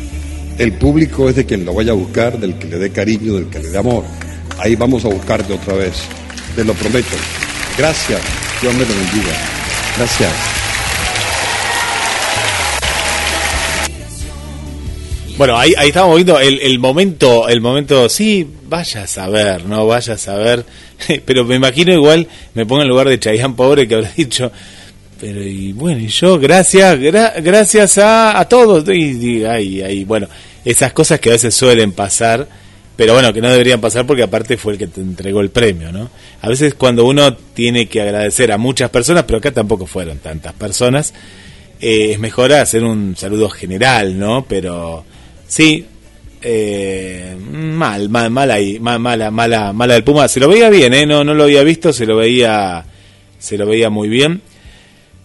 [0.56, 3.46] El público es de quien lo vaya a buscar, del que le dé cariño, del
[3.46, 4.04] que le dé amor.
[4.58, 6.02] Ahí vamos a buscarte otra vez.
[6.56, 7.16] Te lo prometo.
[7.76, 8.20] Gracias.
[8.60, 9.32] Dios me lo bendiga.
[9.96, 10.32] Gracias.
[15.38, 19.86] Bueno, ahí, ahí estábamos viendo el, el momento, el momento, sí, vaya a saber, no
[19.86, 20.66] vaya a saber,
[21.24, 24.52] pero me imagino igual, me pongo en lugar de Chayanne pobre que habrá dicho,
[25.18, 30.04] pero y bueno, y yo, gracias, gra- gracias a, a todos, y, y, ay, ay,
[30.04, 30.28] bueno,
[30.62, 32.46] esas cosas que a veces suelen pasar,
[33.00, 35.90] pero bueno, que no deberían pasar porque aparte fue el que te entregó el premio,
[35.90, 36.10] ¿no?
[36.42, 40.52] A veces cuando uno tiene que agradecer a muchas personas, pero acá tampoco fueron tantas
[40.52, 41.14] personas,
[41.80, 44.44] eh, es mejor hacer un saludo general, ¿no?
[44.46, 45.02] Pero
[45.48, 45.86] sí,
[46.42, 50.28] eh, mal, mal, mal ahí, mal, mala, mala, mala del Puma.
[50.28, 51.06] Se lo veía bien, ¿eh?
[51.06, 52.84] No, no lo había visto, se lo veía,
[53.38, 54.42] se lo veía muy bien.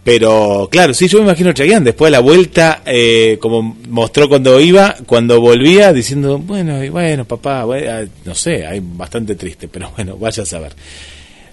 [0.05, 4.59] Pero claro, sí, yo me imagino Chayanne después de la vuelta, eh, como mostró cuando
[4.59, 9.91] iba, cuando volvía, diciendo, bueno, y bueno, papá, ah, no sé, hay bastante triste, pero
[9.95, 10.73] bueno, vaya a saber.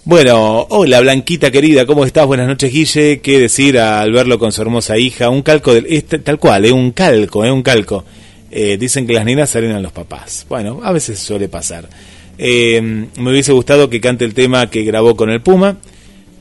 [0.04, 2.26] Bueno, hola Blanquita querida, ¿cómo estás?
[2.26, 6.18] Buenas noches Guille, qué decir al verlo con su hermosa hija, un calco del, este,
[6.18, 8.04] tal cual, es un calco, es un calco.
[8.50, 10.44] Eh, dicen que las nenas salen a los papás.
[10.46, 11.88] Bueno, a veces suele pasar.
[12.36, 15.78] Eh, me hubiese gustado que cante el tema que grabó con el Puma,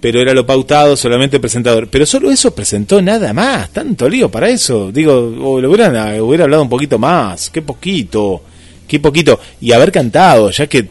[0.02, 1.88] pero era lo pautado, solamente presentador.
[1.88, 4.92] Pero solo eso presentó nada más, tanto lío para eso.
[4.92, 8.42] Digo, o hubieran, hubiera hablado un poquito más, qué poquito,
[8.88, 9.40] qué poquito.
[9.62, 10.88] Y haber cantado, ya que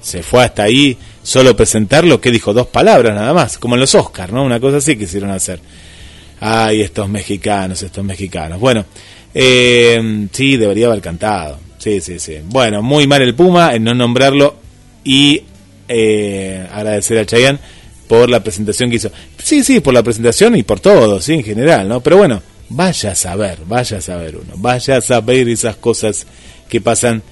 [0.00, 3.96] se fue hasta ahí, solo presentarlo, que dijo dos palabras nada más, como en los
[3.96, 4.44] Oscars, ¿no?
[4.44, 5.58] Una cosa así quisieron hacer.
[6.38, 8.60] Ay, estos mexicanos, estos mexicanos.
[8.60, 8.84] Bueno,
[9.34, 11.58] eh, sí, debería haber cantado.
[11.78, 12.38] Sí, sí, sí.
[12.44, 14.54] Bueno, muy mal el Puma en no nombrarlo
[15.02, 15.42] y
[15.88, 17.58] eh, agradecer a Chayanne
[18.12, 19.10] por la presentación que hizo.
[19.42, 22.02] Sí, sí, por la presentación y por todo, sí, en general, ¿no?
[22.02, 26.26] Pero bueno, vaya a saber, vaya a saber uno, vaya a saber esas cosas
[26.68, 27.22] que pasan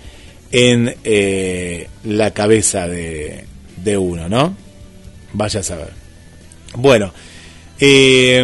[0.50, 3.44] en eh, la cabeza de,
[3.76, 4.56] de uno, ¿no?
[5.34, 5.90] Vaya a saber.
[6.76, 7.12] Bueno,
[7.78, 8.42] eh,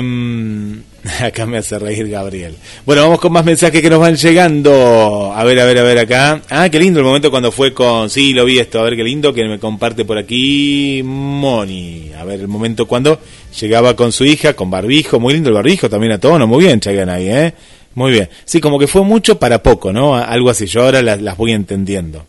[1.23, 2.57] acá me hace reír Gabriel.
[2.85, 5.33] Bueno, vamos con más mensajes que nos van llegando.
[5.35, 6.43] A ver, a ver, a ver acá.
[6.51, 8.11] Ah, qué lindo el momento cuando fue con...
[8.11, 8.81] Sí, lo vi esto.
[8.81, 12.11] A ver, qué lindo que me comparte por aquí Moni.
[12.19, 13.21] A ver, el momento cuando
[13.59, 15.21] llegaba con su hija, con barbijo.
[15.21, 16.47] Muy lindo el barbijo, también a tono.
[16.47, 17.55] Muy bien, Chayanne ahí, ¿eh?
[17.95, 18.29] Muy bien.
[18.45, 20.17] Sí, como que fue mucho para poco, ¿no?
[20.17, 20.67] Algo así.
[20.67, 22.27] Yo ahora las, las voy entendiendo.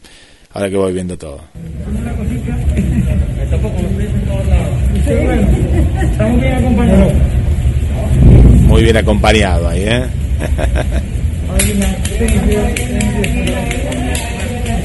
[0.53, 1.41] Ahora que voy viendo todo.
[6.01, 7.36] Estamos bien acompañados.
[8.67, 10.03] Muy bien acompañado ahí, ¿eh?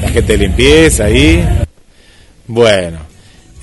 [0.01, 1.43] La gente de limpieza ahí.
[2.47, 2.99] Bueno.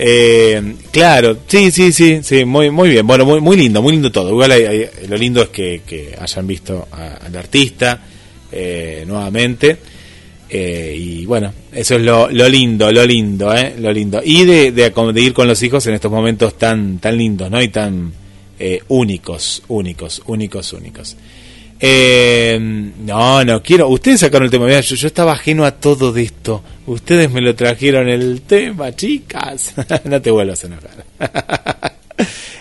[0.03, 3.07] Eh, claro, sí, sí, sí, sí, muy, muy bien.
[3.07, 4.31] Bueno, muy, muy lindo, muy lindo todo.
[4.31, 8.01] Igual hay- hay- lo lindo es que, que hayan visto a- al artista
[8.53, 9.77] eh, nuevamente.
[10.49, 13.75] Eh, y bueno, eso es lo, lo lindo, lo lindo, ¿eh?
[13.79, 14.21] Lo lindo.
[14.25, 17.61] Y de, de, de ir con los hijos en estos momentos tan, tan lindos, ¿no?
[17.63, 18.11] Y tan
[18.61, 21.17] eh, únicos, únicos, únicos, únicos.
[21.81, 23.89] Eh, no, no quiero.
[23.89, 24.67] Ustedes sacaron el tema.
[24.67, 26.63] Mirá, yo, yo estaba ajeno a todo de esto.
[26.87, 29.73] Ustedes me lo trajeron el tema, chicas.
[30.05, 31.05] no te vuelvas a enojar.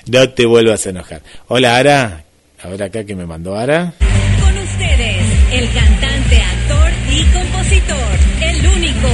[0.08, 1.22] no te vuelvas a enojar.
[1.48, 2.24] Hola, Ara.
[2.64, 3.94] A ver acá que me mandó Ara.
[4.00, 5.18] Con ustedes,
[5.52, 9.10] el cantante, actor y compositor, el único,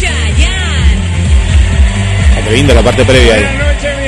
[0.00, 1.00] Chayanne.
[2.44, 3.99] Qué linda la parte previa ahí.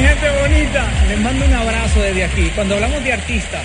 [2.12, 2.51] Desde aquí.
[2.55, 3.62] Cuando hablamos de artistas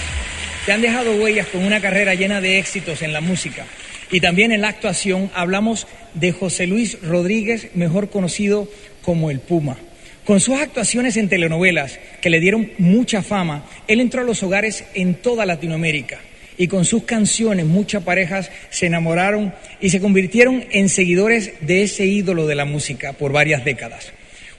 [0.66, 3.66] que han dejado huellas con una carrera llena de éxitos en la música
[4.10, 8.70] y también en la actuación, hablamos de José Luis Rodríguez, mejor conocido
[9.02, 9.78] como el Puma.
[10.24, 14.86] Con sus actuaciones en telenovelas que le dieron mucha fama, él entró a los hogares
[14.94, 16.20] en toda Latinoamérica
[16.58, 22.06] y con sus canciones muchas parejas se enamoraron y se convirtieron en seguidores de ese
[22.06, 24.14] ídolo de la música por varias décadas.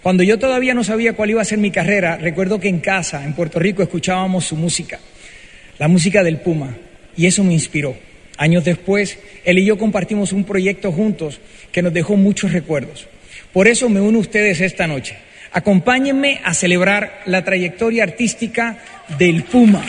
[0.08, 3.22] Cuando yo todavía no sabía cuál iba a ser mi carrera, recuerdo que en casa,
[3.26, 4.98] en Puerto Rico, escuchábamos su música,
[5.78, 6.74] la música del Puma,
[7.14, 7.94] y eso me inspiró.
[8.38, 11.40] Años después, él y yo compartimos un proyecto juntos
[11.70, 13.06] que nos dejó muchos recuerdos.
[13.52, 15.18] Por eso me uno a ustedes esta noche.
[15.52, 18.78] Acompáñenme a celebrar la trayectoria artística
[19.18, 19.84] del Puma.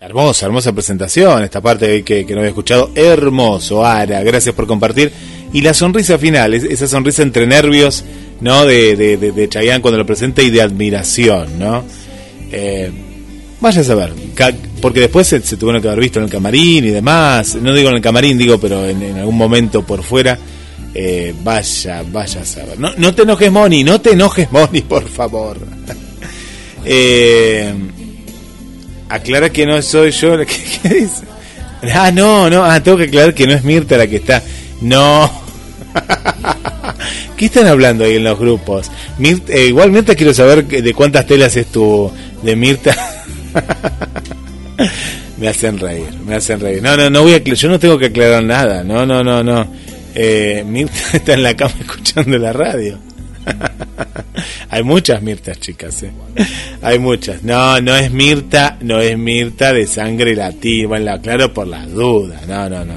[0.00, 2.90] Hermosa, hermosa presentación, esta parte que, que no había escuchado.
[2.96, 5.12] Hermoso, Ara, gracias por compartir.
[5.52, 8.04] Y la sonrisa final, es- esa sonrisa entre nervios,
[8.42, 8.66] ¿no?
[8.66, 11.84] De, de, de, de Chayanne cuando lo presenta y de admiración, ¿no?
[12.50, 12.90] Eh,
[13.60, 14.12] vaya a saber,
[14.80, 17.54] porque después se, se tuvieron que haber visto en el camarín y demás.
[17.54, 20.38] No digo en el camarín, digo, pero en, en algún momento por fuera.
[20.94, 22.78] Eh, vaya, vaya a saber.
[22.78, 25.58] No, no te enojes, Moni, no te enojes, Moni, por favor.
[26.84, 27.72] eh,
[29.08, 31.24] aclara que no soy yo la que ¿qué dice?
[31.94, 34.42] Ah, no, no, ah, tengo que aclarar que no es Mirta la que está.
[34.82, 35.30] No.
[37.42, 38.88] ¿Qué están hablando ahí en los grupos?
[39.18, 42.08] Mirta, eh, igual Mirta quiero saber de cuántas telas es tu
[42.40, 42.96] de Mirta.
[45.38, 46.80] me hacen reír, me hacen reír.
[46.80, 48.84] No, no, no voy a yo no tengo que aclarar nada.
[48.84, 49.66] No, no, no, no.
[50.14, 53.00] Eh, Mirta está en la cama escuchando la radio.
[54.70, 56.12] Hay muchas Mirtas, chicas, ¿eh?
[56.80, 57.42] Hay muchas.
[57.42, 60.86] No, no es Mirta, no es Mirta de sangre latina.
[60.86, 62.46] Bueno, lo aclaro por las dudas.
[62.46, 62.94] No, no, no.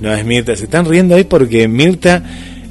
[0.00, 0.54] No es Mirta.
[0.54, 2.22] Se están riendo ahí porque Mirta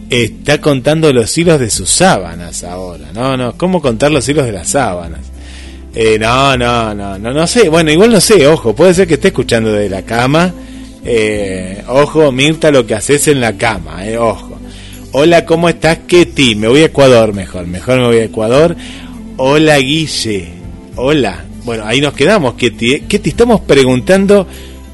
[0.10, 3.12] está contando los hilos de sus sábanas ahora.
[3.14, 3.58] No, no.
[3.58, 5.22] ¿Cómo contar los hilos de las sábanas?
[5.94, 7.70] Eh, no, no, no, no, no sé.
[7.70, 8.76] Bueno, igual no sé, ojo.
[8.76, 10.54] Puede ser que esté escuchando de la cama.
[11.04, 14.58] Eh, ojo, Mirta, lo que haces en la cama, eh, ojo.
[15.14, 16.56] Hola, ¿cómo estás, Ketty?
[16.56, 18.76] Me voy a Ecuador mejor, mejor me voy a Ecuador.
[19.38, 20.50] Hola, Guille.
[20.98, 21.46] Hola.
[21.64, 22.94] Bueno, ahí nos quedamos, Ketty.
[22.94, 23.04] ¿eh?
[23.08, 24.46] Ketty, estamos preguntando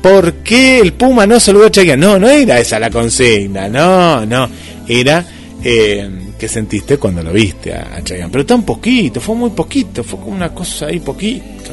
[0.01, 2.05] por qué el Puma no saludó a Chayanne.
[2.05, 4.47] No, no era esa la consigna, no, no.
[4.87, 5.25] Era
[5.63, 8.31] eh, qué sentiste cuando lo viste a, a Chayanne.
[8.31, 11.71] Pero tan poquito, fue muy poquito, fue como una cosa ahí poquito.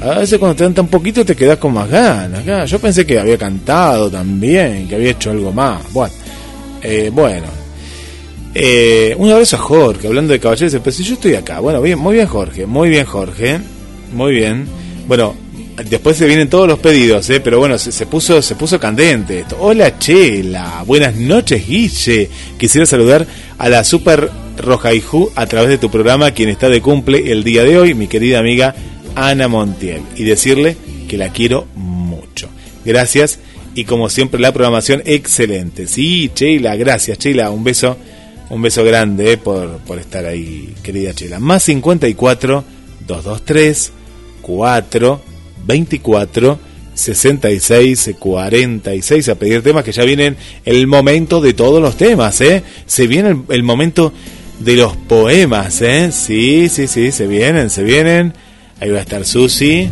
[0.00, 2.70] A veces cuando te dan tan poquito te quedas con más ganas.
[2.70, 5.92] Yo pensé que había cantado también, que había hecho algo más.
[5.92, 6.14] Bueno,
[6.82, 7.46] eh, bueno.
[8.54, 11.60] Eh, un abrazo a Jorge, hablando de caballeros, pero si yo estoy acá.
[11.60, 13.60] Bueno, bien, muy bien Jorge, muy bien Jorge,
[14.14, 14.66] muy bien.
[15.06, 15.34] Bueno,
[15.88, 17.40] después se vienen todos los pedidos, ¿eh?
[17.40, 19.56] pero bueno, se, se puso se puso candente esto.
[19.60, 22.28] Hola Chela, buenas noches Guille.
[22.58, 23.26] Quisiera saludar
[23.58, 27.64] a la Super Rojaijú a través de tu programa, quien está de cumple el día
[27.64, 28.74] de hoy, mi querida amiga
[29.14, 30.76] Ana Montiel, y decirle
[31.08, 32.48] que la quiero mucho.
[32.84, 33.38] Gracias
[33.74, 35.86] y como siempre la programación excelente.
[35.86, 37.96] Sí, Sheila, gracias Sheila, un beso,
[38.50, 41.40] un beso grande eh, por, por estar ahí, querida Sheila.
[41.40, 42.64] Más 54
[43.06, 43.92] 223
[44.42, 45.29] 4
[45.66, 46.58] 24
[46.94, 52.62] 66 46 a pedir temas que ya vienen el momento de todos los temas, ¿eh?
[52.86, 54.12] Se viene el, momento
[54.58, 56.10] de los poemas, ¿eh?
[56.12, 58.34] Sí, sí, sí, se vienen, se vienen.
[58.80, 59.88] Ahí va a estar Susi.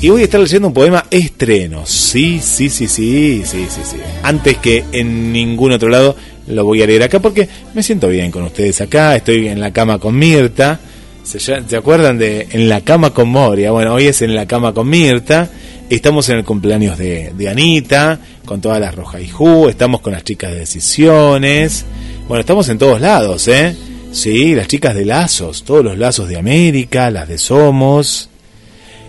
[0.00, 1.84] Y voy a estar leyendo un poema estreno.
[1.84, 3.96] Sí, sí, sí, sí, sí, sí, sí.
[4.22, 6.14] Antes que en ningún otro lado
[6.46, 9.16] lo voy a leer acá porque me siento bien con ustedes acá.
[9.16, 10.80] Estoy en la cama con Mirta.
[11.28, 13.70] ¿Se, ¿se acuerdan de En la cama con Moria?
[13.70, 15.50] Bueno, hoy es En la cama con Mirta.
[15.90, 19.68] Estamos en el cumpleaños de, de Anita, con todas las Roja y Ju.
[19.68, 21.84] Estamos con las chicas de Decisiones.
[22.28, 23.76] Bueno, estamos en todos lados, ¿eh?
[24.10, 28.30] Sí, las chicas de Lazos, todos los lazos de América, las de Somos,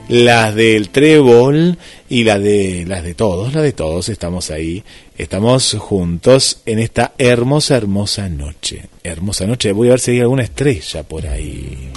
[0.10, 1.78] las del Trébol
[2.10, 4.84] y las de las de todos, las de todos estamos ahí,
[5.18, 8.90] estamos juntos en esta hermosa hermosa noche.
[9.06, 11.90] Hermosa noche, voy a ver si hay alguna estrella por ahí.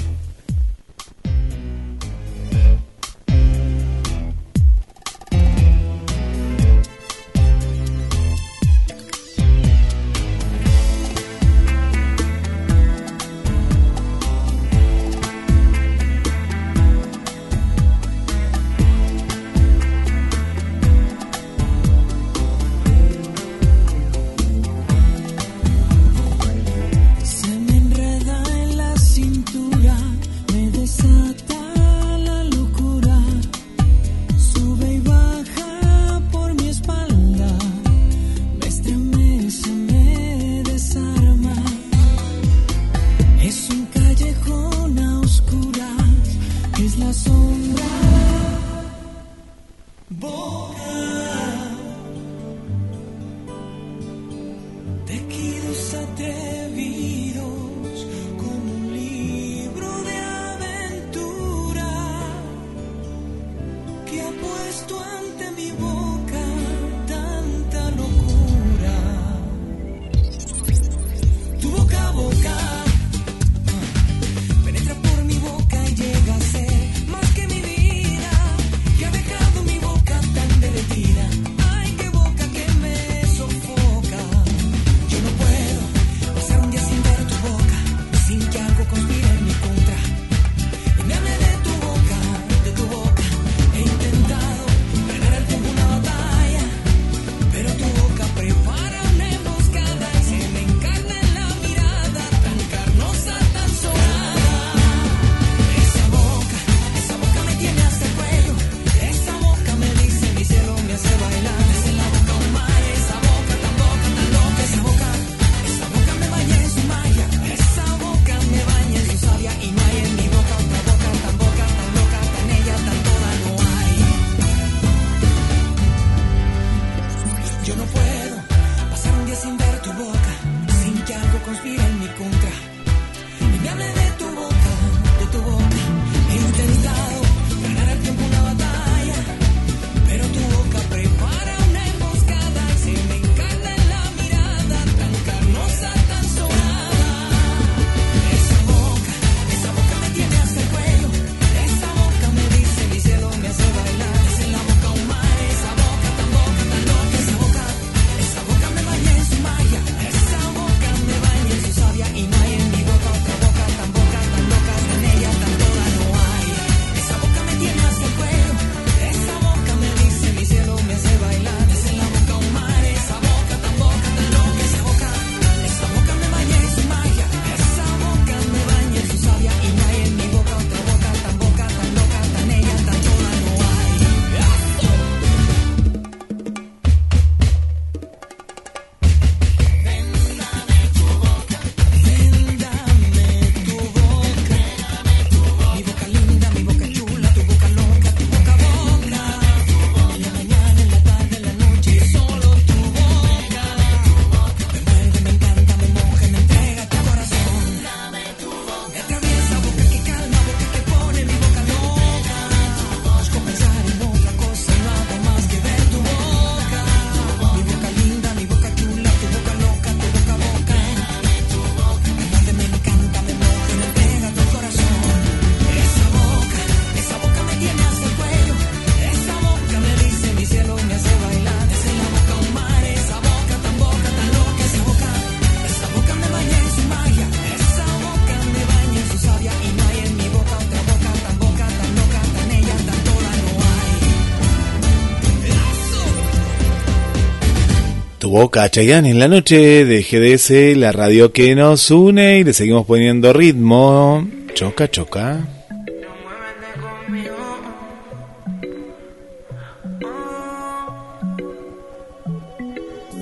[248.33, 252.87] boca Chayanne en la noche de GDS, la radio que nos une y le seguimos
[252.87, 254.27] poniendo ritmo.
[254.55, 255.47] Choca, choca.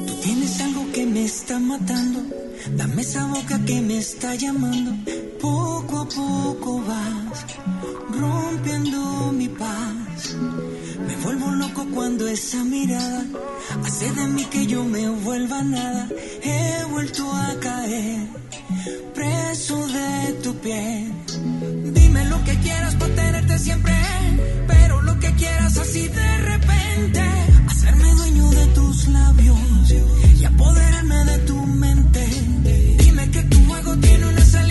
[0.06, 2.20] Tú tienes algo que me está matando,
[2.76, 4.92] dame esa boca que me está llamando.
[5.40, 7.46] Poco a poco vas
[8.16, 9.99] rompiendo mi paz
[11.22, 13.24] vuelvo loco cuando esa mirada
[13.84, 16.08] hace de mí que yo me vuelva nada.
[16.42, 18.28] He vuelto a caer,
[19.14, 21.12] preso de tu piel.
[21.92, 23.94] Dime lo que quieras para tenerte siempre,
[24.66, 27.22] pero lo que quieras así de repente.
[27.68, 29.58] Hacerme dueño de tus labios
[30.38, 32.26] y apoderarme de tu mente.
[32.98, 34.69] Dime que tu juego tiene una salida.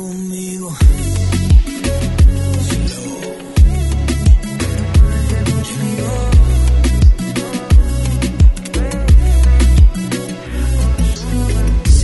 [0.00, 0.06] Se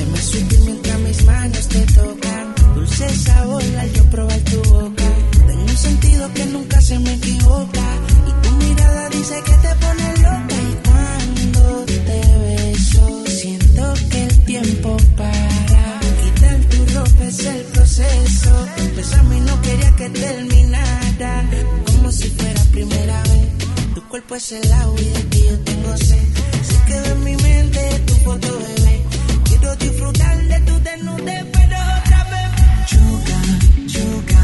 [0.04, 2.54] me sube mientras mis manos te tocan.
[2.74, 5.04] Dulce sabor al yo probar tu boca.
[5.46, 7.80] Tengo un sentido que nunca se me equivoca.
[8.28, 10.54] Y tu mirada dice que te pone loca.
[10.70, 16.00] Y cuando te beso, siento que el tiempo para.
[16.22, 17.64] Quitar tu ropa es el
[19.06, 21.44] besarme y no quería que terminara.
[21.86, 23.94] Como si fuera primera vez.
[23.94, 26.26] Tu cuerpo es el agua y de ti yo tengo sed.
[26.62, 29.02] Se quedó en mi mente tu foto, bebé.
[29.44, 32.48] Quiero disfrutar de tu desnudez, pero otra vez.
[32.90, 33.38] Chuca,
[33.92, 34.35] chuca.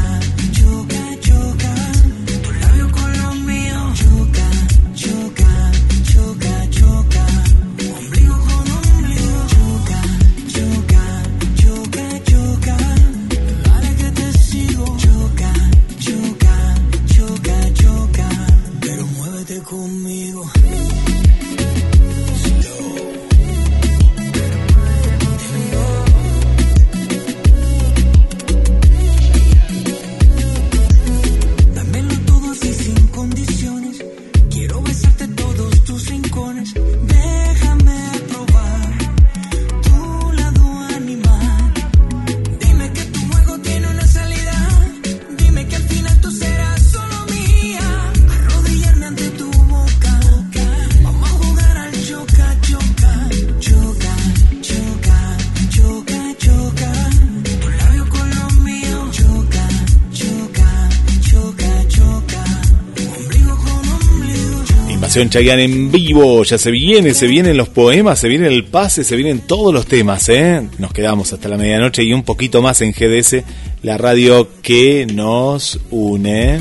[65.15, 66.43] Nación en vivo.
[66.43, 69.85] Ya se viene, se vienen los poemas, se viene el pase, se vienen todos los
[69.85, 70.27] temas.
[70.29, 70.67] ¿eh?
[70.79, 73.43] Nos quedamos hasta la medianoche y un poquito más en GDS,
[73.83, 76.59] la radio que nos une.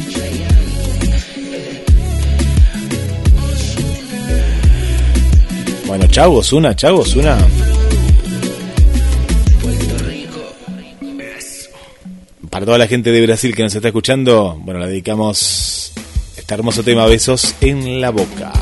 [5.86, 7.38] Bueno, chau, una, chau, Osuna.
[12.50, 15.81] Para toda la gente de Brasil que nos está escuchando, bueno, la dedicamos
[16.42, 18.61] este hermoso tema, besos en la boca.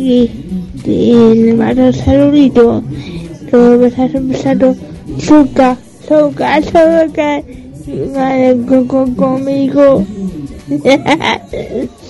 [0.00, 0.30] de,
[0.84, 2.82] del hermano saludito,
[3.52, 4.76] lo vas a empezando,
[5.18, 5.76] soca,
[6.08, 7.42] soca, soca,
[8.14, 10.04] vale, con, con, conmigo.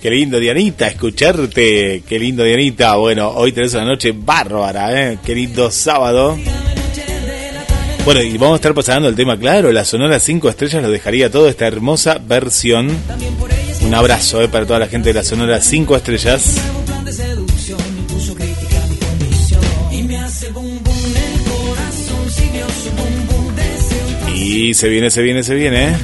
[0.00, 2.02] Qué lindo, Dianita, escucharte.
[2.06, 2.96] Qué lindo, Dianita.
[2.96, 5.18] Bueno, hoy tenés una noche bárbara, ¿eh?
[5.24, 6.36] Qué lindo sábado.
[8.04, 9.72] Bueno, y vamos a estar pasando el tema claro.
[9.72, 12.90] La Sonora 5 Estrellas lo dejaría todo esta hermosa versión
[13.84, 14.48] un abrazo ¿eh?
[14.48, 16.60] para toda la gente de la Sonora 5 Estrellas.
[24.34, 25.96] y se viene, se viene, se viene.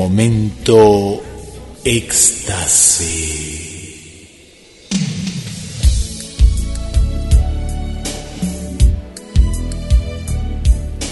[0.00, 1.20] Momento
[1.82, 3.08] éxtasis.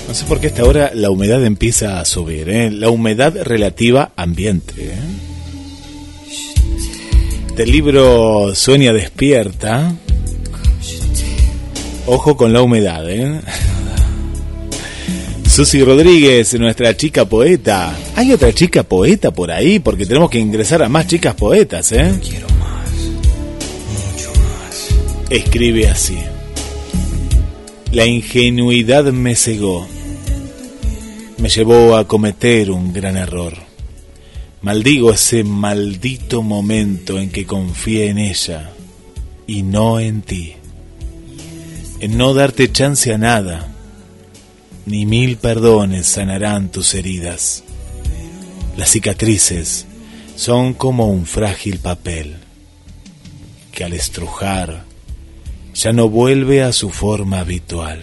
[0.07, 2.71] No sé por qué a esta hora la humedad empieza a subir, ¿eh?
[2.71, 4.75] la humedad relativa ambiente.
[4.79, 5.01] ¿eh?
[7.57, 9.97] Del libro Sueña despierta.
[12.07, 13.41] Ojo con la humedad, ¿eh?
[15.57, 17.97] Susi Rodríguez, nuestra chica poeta.
[18.15, 19.79] ¿Hay otra chica poeta por ahí?
[19.79, 22.13] Porque tenemos que ingresar a más chicas poetas, ¿eh?
[22.23, 22.91] Quiero más,
[24.13, 24.89] mucho más.
[25.31, 26.19] Escribe así.
[27.91, 29.89] La ingenuidad me cegó.
[31.39, 33.55] Me llevó a cometer un gran error.
[34.61, 38.73] Maldigo ese maldito momento en que confié en ella
[39.47, 40.53] y no en ti.
[42.01, 43.73] En no darte chance a nada
[44.87, 47.65] ni mil perdones sanarán tus heridas.
[48.77, 49.85] Las cicatrices
[50.37, 52.37] son como un frágil papel
[53.73, 54.85] que al estrujar
[55.75, 58.01] ya no vuelve a su forma habitual.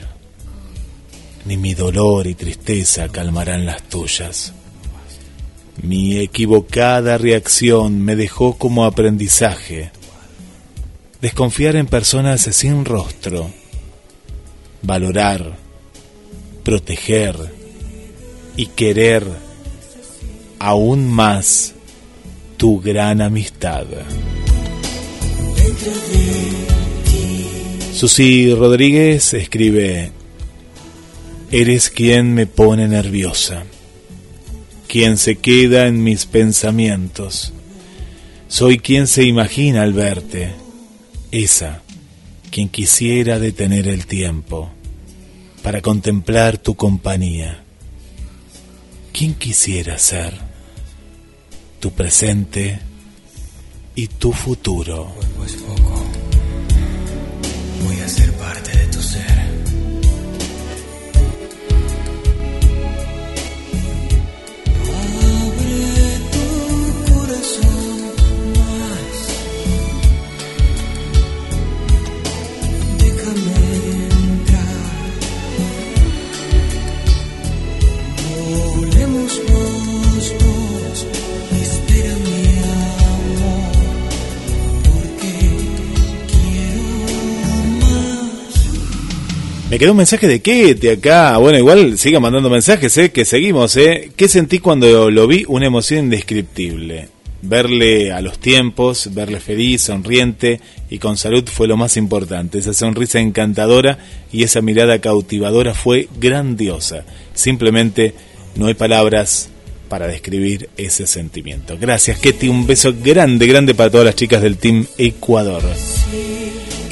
[1.46, 4.54] Ni mi dolor y tristeza calmarán las tuyas.
[5.82, 9.92] Mi equivocada reacción me dejó como aprendizaje
[11.22, 13.50] desconfiar en personas sin rostro,
[14.82, 15.63] valorar
[16.64, 17.36] proteger
[18.56, 19.26] y querer
[20.60, 21.74] aún más
[22.58, 23.86] tu gran amistad.
[27.94, 30.12] Susi Rodríguez escribe,
[31.52, 33.64] Eres quien me pone nerviosa,
[34.88, 37.54] quien se queda en mis pensamientos.
[38.48, 40.52] Soy quien se imagina al verte,
[41.32, 41.82] esa,
[42.50, 44.72] quien quisiera detener el tiempo
[45.64, 47.64] para contemplar tu compañía.
[49.14, 50.34] ¿Quién quisiera ser
[51.80, 52.80] tu presente
[53.96, 55.16] y tu futuro?
[55.38, 56.04] Pues poco.
[57.86, 58.73] Voy a ser parte
[89.74, 91.36] Me quedó un mensaje de Kete acá.
[91.38, 93.12] Bueno, igual siga mandando mensajes, ¿eh?
[93.12, 93.76] que seguimos.
[93.76, 94.12] ¿eh?
[94.16, 95.46] ¿Qué sentí cuando lo vi?
[95.48, 97.10] Una emoción indescriptible.
[97.42, 102.60] Verle a los tiempos, verle feliz, sonriente y con salud fue lo más importante.
[102.60, 103.98] Esa sonrisa encantadora
[104.32, 107.04] y esa mirada cautivadora fue grandiosa.
[107.34, 108.14] Simplemente
[108.56, 109.50] no hay palabras
[109.90, 111.80] para describir ese sentimiento.
[111.82, 112.48] Gracias, Ketty.
[112.48, 115.64] Un beso grande, grande para todas las chicas del Team Ecuador.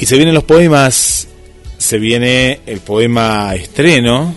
[0.00, 1.28] Y se vienen los poemas.
[1.82, 4.36] Se viene el poema estreno.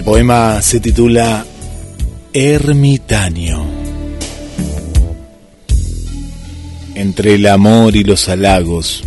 [0.00, 1.44] El poema se titula
[2.32, 3.66] Ermitaño.
[6.94, 9.04] Entre el amor y los halagos,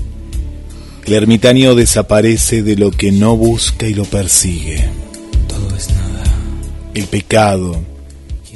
[1.08, 4.88] el ermitaño desaparece de lo que no busca y lo persigue.
[5.48, 6.26] Todo es nada.
[6.94, 7.82] El pecado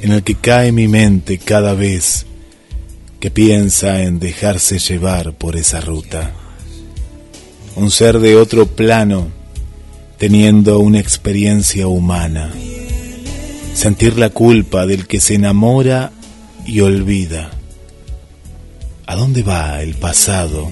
[0.00, 2.24] en el que cae mi mente cada vez
[3.18, 6.30] que piensa en dejarse llevar por esa ruta.
[7.74, 9.37] Un ser de otro plano
[10.18, 12.52] teniendo una experiencia humana.
[13.74, 16.10] Sentir la culpa del que se enamora
[16.66, 17.50] y olvida.
[19.06, 20.70] ¿A dónde va el pasado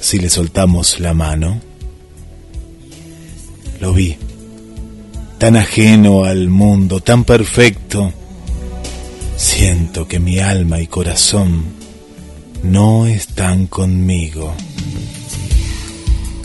[0.00, 1.60] si le soltamos la mano?
[3.80, 4.16] Lo vi,
[5.38, 8.12] tan ajeno al mundo, tan perfecto.
[9.36, 11.64] Siento que mi alma y corazón
[12.62, 14.54] no están conmigo.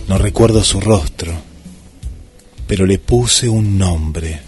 [0.08, 1.34] No recuerdo su rostro,
[2.68, 4.42] pero le puse un nombre.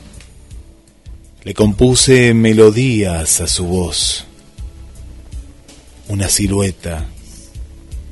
[1.44, 4.26] Le compuse melodías a su voz.
[6.10, 7.08] Una silueta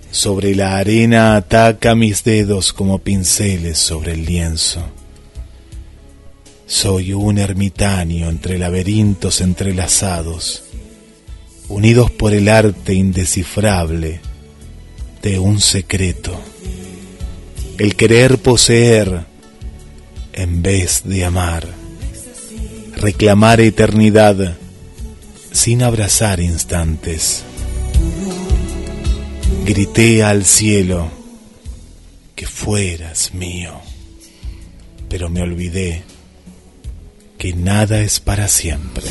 [0.09, 4.81] sobre la arena ataca mis dedos como pinceles sobre el lienzo.
[6.65, 10.63] Soy un ermitaño entre laberintos entrelazados,
[11.67, 14.21] unidos por el arte indescifrable
[15.21, 16.39] de un secreto
[17.77, 19.25] el querer poseer
[20.33, 21.67] en vez de amar,
[22.95, 24.57] reclamar eternidad
[25.51, 27.43] sin abrazar instantes.
[29.65, 31.09] Grité al cielo
[32.35, 33.79] que fueras mío,
[35.09, 36.03] pero me olvidé
[37.37, 39.05] que nada es para siempre.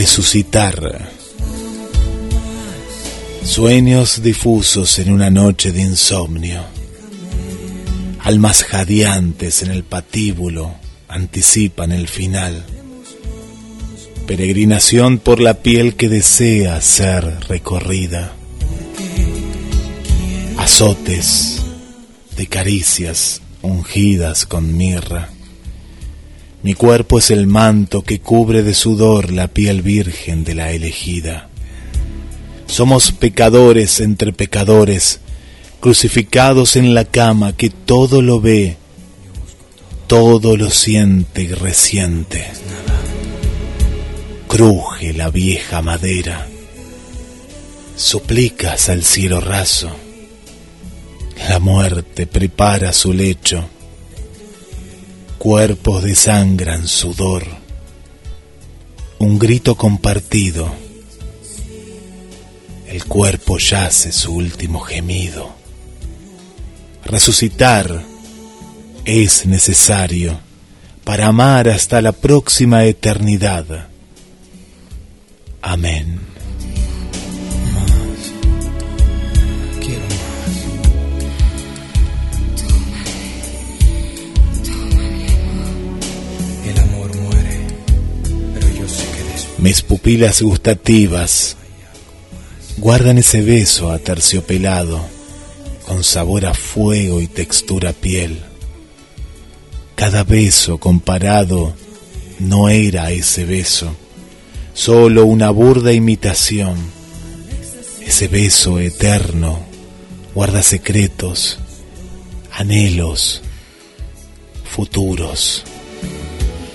[0.00, 1.10] Resucitar.
[3.42, 6.62] Sueños difusos en una noche de insomnio.
[8.20, 10.72] Almas jadeantes en el patíbulo
[11.08, 12.64] anticipan el final.
[14.28, 18.34] Peregrinación por la piel que desea ser recorrida.
[20.58, 21.60] Azotes
[22.36, 25.30] de caricias ungidas con mirra.
[26.62, 31.48] Mi cuerpo es el manto que cubre de sudor la piel virgen de la elegida.
[32.66, 35.20] Somos pecadores entre pecadores,
[35.80, 38.76] crucificados en la cama que todo lo ve,
[40.08, 42.44] todo lo siente y resiente.
[44.48, 46.48] Cruje la vieja madera,
[47.94, 49.90] suplicas al cielo raso,
[51.48, 53.68] la muerte prepara su lecho,
[55.38, 57.44] cuerpos desangran sudor,
[59.20, 60.72] un grito compartido,
[62.88, 65.50] el cuerpo yace su último gemido.
[67.04, 68.02] Resucitar
[69.04, 70.40] es necesario
[71.04, 73.88] para amar hasta la próxima eternidad.
[75.62, 76.27] Amén.
[89.58, 91.56] Mis pupilas gustativas
[92.76, 95.04] guardan ese beso aterciopelado,
[95.84, 98.40] con sabor a fuego y textura piel.
[99.96, 101.74] Cada beso comparado
[102.38, 103.96] no era ese beso,
[104.74, 106.76] solo una burda imitación.
[108.06, 109.58] Ese beso eterno
[110.36, 111.58] guarda secretos,
[112.52, 113.42] anhelos,
[114.62, 115.64] futuros,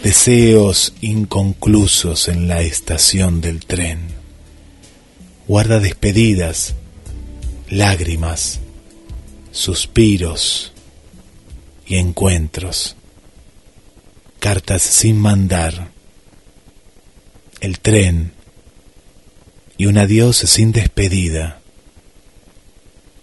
[0.04, 4.10] deseos inconclusos en la estación del tren.
[5.48, 6.76] Guarda despedidas,
[7.70, 8.60] lágrimas,
[9.54, 10.74] suspiros
[11.88, 12.98] y encuentros,
[14.40, 15.88] cartas sin mandar,
[17.62, 18.34] el tren
[19.78, 21.62] y un adiós sin despedida.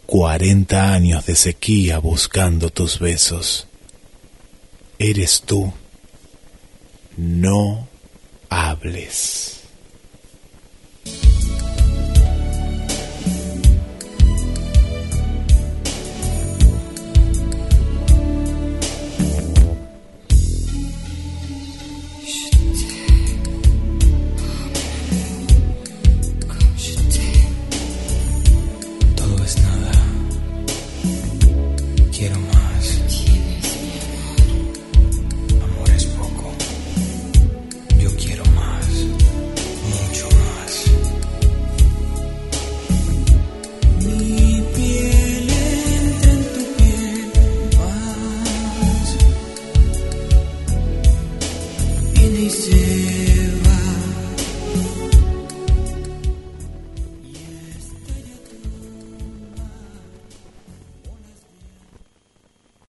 [0.07, 3.66] Cuarenta años de sequía buscando tus besos.
[4.98, 5.74] Eres tú.
[7.20, 7.86] No
[8.48, 9.62] hables.